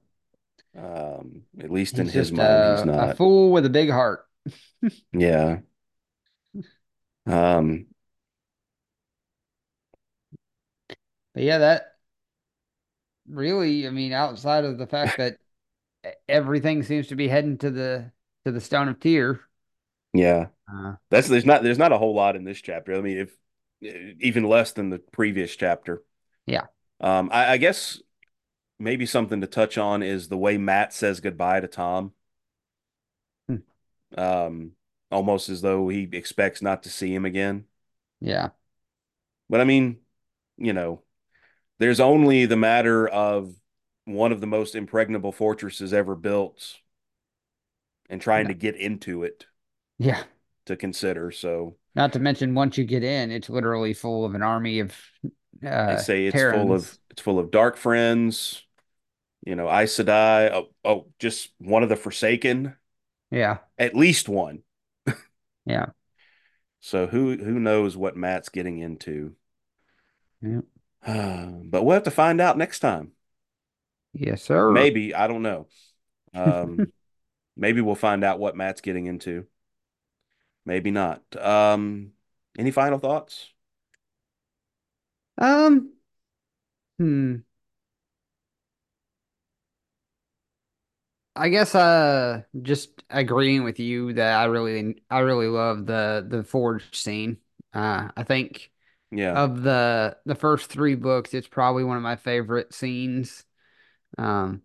[0.77, 4.25] Um, at least in his mind, he's not a fool with a big heart.
[5.11, 5.59] Yeah.
[7.25, 7.87] Um,
[11.35, 11.97] But yeah, that
[13.29, 15.37] really, I mean, outside of the fact that
[16.27, 18.11] everything seems to be heading to the
[18.45, 19.41] to the Stone of Tear.
[20.13, 20.47] yeah.
[20.71, 22.95] Uh, That's there's not there's not a whole lot in this chapter.
[22.95, 23.37] I mean, if
[24.19, 26.03] even less than the previous chapter.
[26.45, 26.67] Yeah.
[27.01, 28.01] Um, I, I guess
[28.79, 32.13] maybe something to touch on is the way Mat says goodbye to Tom.
[33.47, 33.57] Hmm.
[34.17, 34.71] Um,
[35.11, 37.65] almost as though he expects not to see him again.
[38.21, 38.49] yeah.
[39.49, 39.99] But I mean,
[40.57, 41.03] you know,
[41.79, 43.53] there's only the matter of
[44.05, 46.75] one of the most impregnable fortresses ever built
[48.09, 48.49] and trying Yeah.
[48.49, 49.45] to get into it
[49.97, 50.23] Yeah.
[50.65, 51.31] to consider.
[51.31, 54.95] So Not to mention, once you get in, it's literally full of an army of
[55.61, 58.61] they uh, say it's full of it's full of Darkfriends,
[59.45, 60.51] you know, Aes Sedai.
[60.51, 62.75] Oh, oh, just one of the Forsaken,
[63.31, 63.59] Yeah.
[63.77, 64.63] at least one.
[65.65, 65.87] Yeah.
[66.79, 69.35] So who who knows what Mat's getting into?
[70.41, 70.61] Yeah.
[71.69, 73.11] but we'll have to find out next time.
[74.13, 74.71] Yes, sir.
[74.71, 75.67] Maybe I don't know.
[76.33, 76.91] Um,
[77.57, 79.47] maybe we'll find out what Mat's getting into.
[80.65, 81.21] Maybe not.
[81.37, 82.13] Um,
[82.57, 83.51] any final thoughts?
[85.37, 85.93] Um.
[86.99, 87.45] Hmm.
[91.35, 96.43] I guess uh just agreeing with you that I really I really love the the
[96.43, 97.37] forge scene.
[97.73, 98.71] Uh I think
[99.15, 103.45] Yeah, of the the first three books, it's probably one of my favorite scenes.
[104.17, 104.63] Um,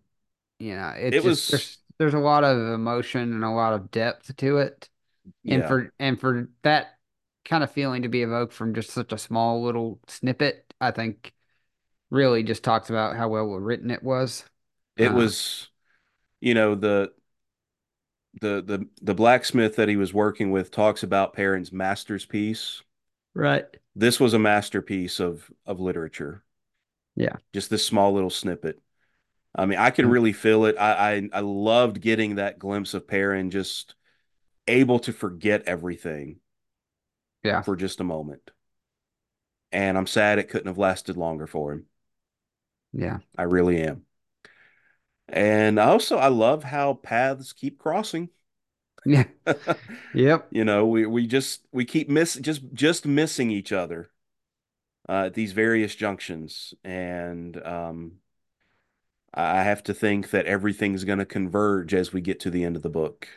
[0.59, 1.49] you know, it's it just was.
[1.49, 4.89] there's there's a lot of emotion and a lot of depth to it.
[5.47, 6.99] And Yeah, for and for that
[7.45, 11.33] kind of feeling to be evoked from just such a small little snippet, I think
[12.11, 14.45] really just talks about how well written it was.
[14.97, 15.69] it Uh, was.
[16.41, 17.13] You know the
[18.41, 22.81] the the the blacksmith that he was working with talks about Perrin's master's piece.
[23.33, 23.65] right.
[23.95, 26.43] This was a masterpiece of of literature.
[27.15, 27.35] Yeah.
[27.53, 28.79] Just this small little snippet.
[29.55, 30.11] I mean, I could Mm.
[30.11, 30.77] really feel it.
[30.77, 33.95] I I, I loved getting that glimpse of Perrin just
[34.67, 36.41] able to forget everything
[37.43, 37.63] Yeah.
[37.63, 38.51] for just a moment.
[39.73, 41.87] And I'm sad it couldn't have lasted longer for him.
[42.93, 43.19] Yeah.
[43.37, 44.05] I really am.
[45.29, 48.29] And also, I love how paths keep crossing.
[49.05, 49.25] Yeah.
[50.13, 50.51] Yep.
[50.51, 54.11] You know, we we just we keep miss just just missing each other
[55.09, 58.13] uh, at these various junctions, and um,
[59.33, 62.77] I have to think that everything's going to converge as we get to the end
[62.77, 63.27] of the book,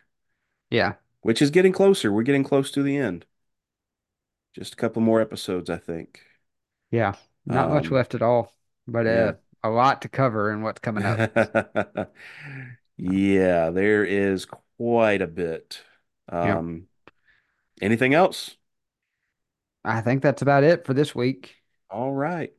[0.71, 0.95] Yeah.
[1.23, 2.13] which is getting closer.
[2.13, 3.27] We're getting close to the end.
[4.55, 6.23] Just a couple more episodes, I think.
[6.91, 7.15] Yeah.
[7.47, 8.53] Not much Um, left at all,
[8.87, 9.33] but yeah.
[9.33, 11.21] uh a lot to cover in what's coming up.
[12.97, 14.47] Yeah, there is
[14.77, 15.81] quite a bit.
[16.33, 16.59] Yeah.
[16.59, 16.87] Um,
[17.81, 18.57] anything else?
[19.85, 21.57] I think that's about it for this week.
[21.91, 22.53] All right.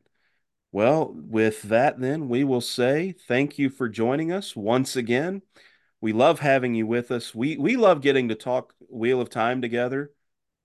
[0.71, 5.41] Well, with that, then we will say thank you for joining us once again.
[6.01, 7.33] We love having you with us.
[7.33, 10.11] We we love getting to talk Wheel of Time together.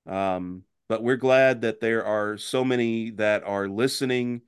[0.07, 4.43] Um, but we're glad that there are so many that are listening,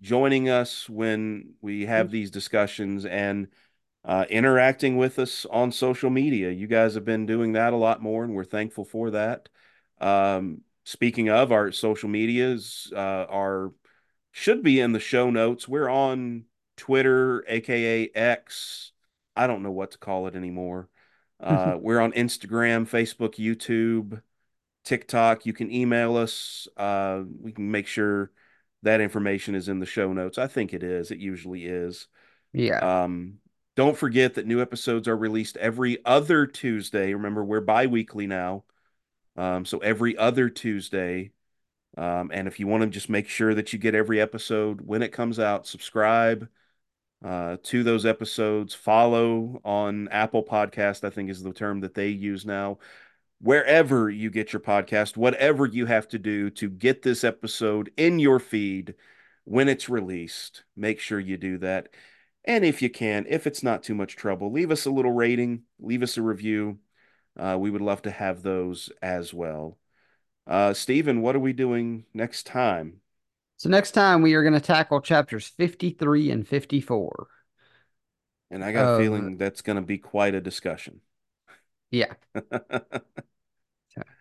[0.00, 3.48] joining us when we have these discussions and
[4.04, 6.50] uh, interacting with us on social media.
[6.50, 9.48] You guys have been doing that a lot more, and we're thankful for that.
[10.00, 13.72] Um, speaking of our social medias, uh, are
[14.32, 15.66] should be in the show notes.
[15.66, 16.44] We're on
[16.76, 18.92] Twitter, aka X.
[19.36, 20.88] I don't know what to call it anymore.
[21.40, 24.22] Uh, we're on Instagram, Facebook, YouTube,
[24.84, 25.44] TikTok.
[25.44, 26.68] You can email us.
[26.74, 28.30] Uh, we can make sure
[28.82, 30.38] that information is in the show notes.
[30.38, 31.10] I think it is.
[31.10, 32.06] It usually is.
[32.54, 32.78] Yeah.
[32.78, 33.40] Um,
[33.76, 37.12] don't forget that new episodes are released every other Tuesday.
[37.12, 38.64] Remember, we're bi weekly now.
[39.36, 41.32] Um, so every other Tuesday.
[41.96, 45.02] Um, and if you want to just make sure that you get every episode when
[45.02, 46.48] it comes out, subscribe
[47.24, 48.74] uh, to those episodes.
[48.74, 52.78] Follow on Apple Podcast, I think is the term that they use now.
[53.40, 58.18] Wherever you get your podcast, whatever you have to do to get this episode in
[58.18, 58.94] your feed
[59.44, 61.88] when it's released, make sure you do that.
[62.44, 65.64] And if you can, if it's not too much trouble, leave us a little rating,
[65.78, 66.78] leave us a review.
[67.38, 69.78] Uh, we would love to have those as well.
[70.46, 73.02] Uh, Stephen, what are we doing next time?
[73.56, 77.26] So next time we are going to tackle chapters 53 and 54.
[78.50, 81.00] And I got a Um, feeling that's going to be quite a discussion.
[81.90, 82.14] Yeah.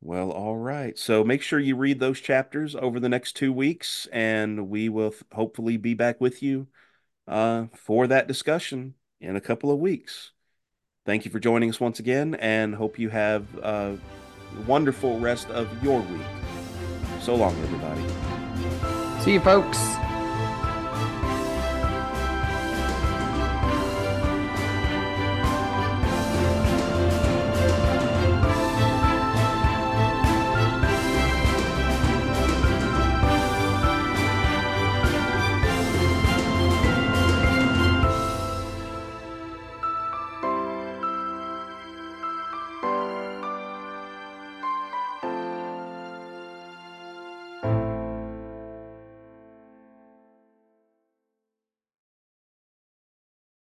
[0.00, 0.96] Well, all right.
[0.98, 5.14] So make sure you read those chapters over the next two weeks, and we will
[5.32, 6.68] hopefully be back with you
[7.28, 10.32] uh, for that discussion in a couple of weeks.
[11.04, 13.98] Thank you for joining us once again, and hope you have a
[14.66, 16.26] wonderful rest of your week.
[17.20, 18.02] So long, everybody.
[19.22, 19.78] See you, folks.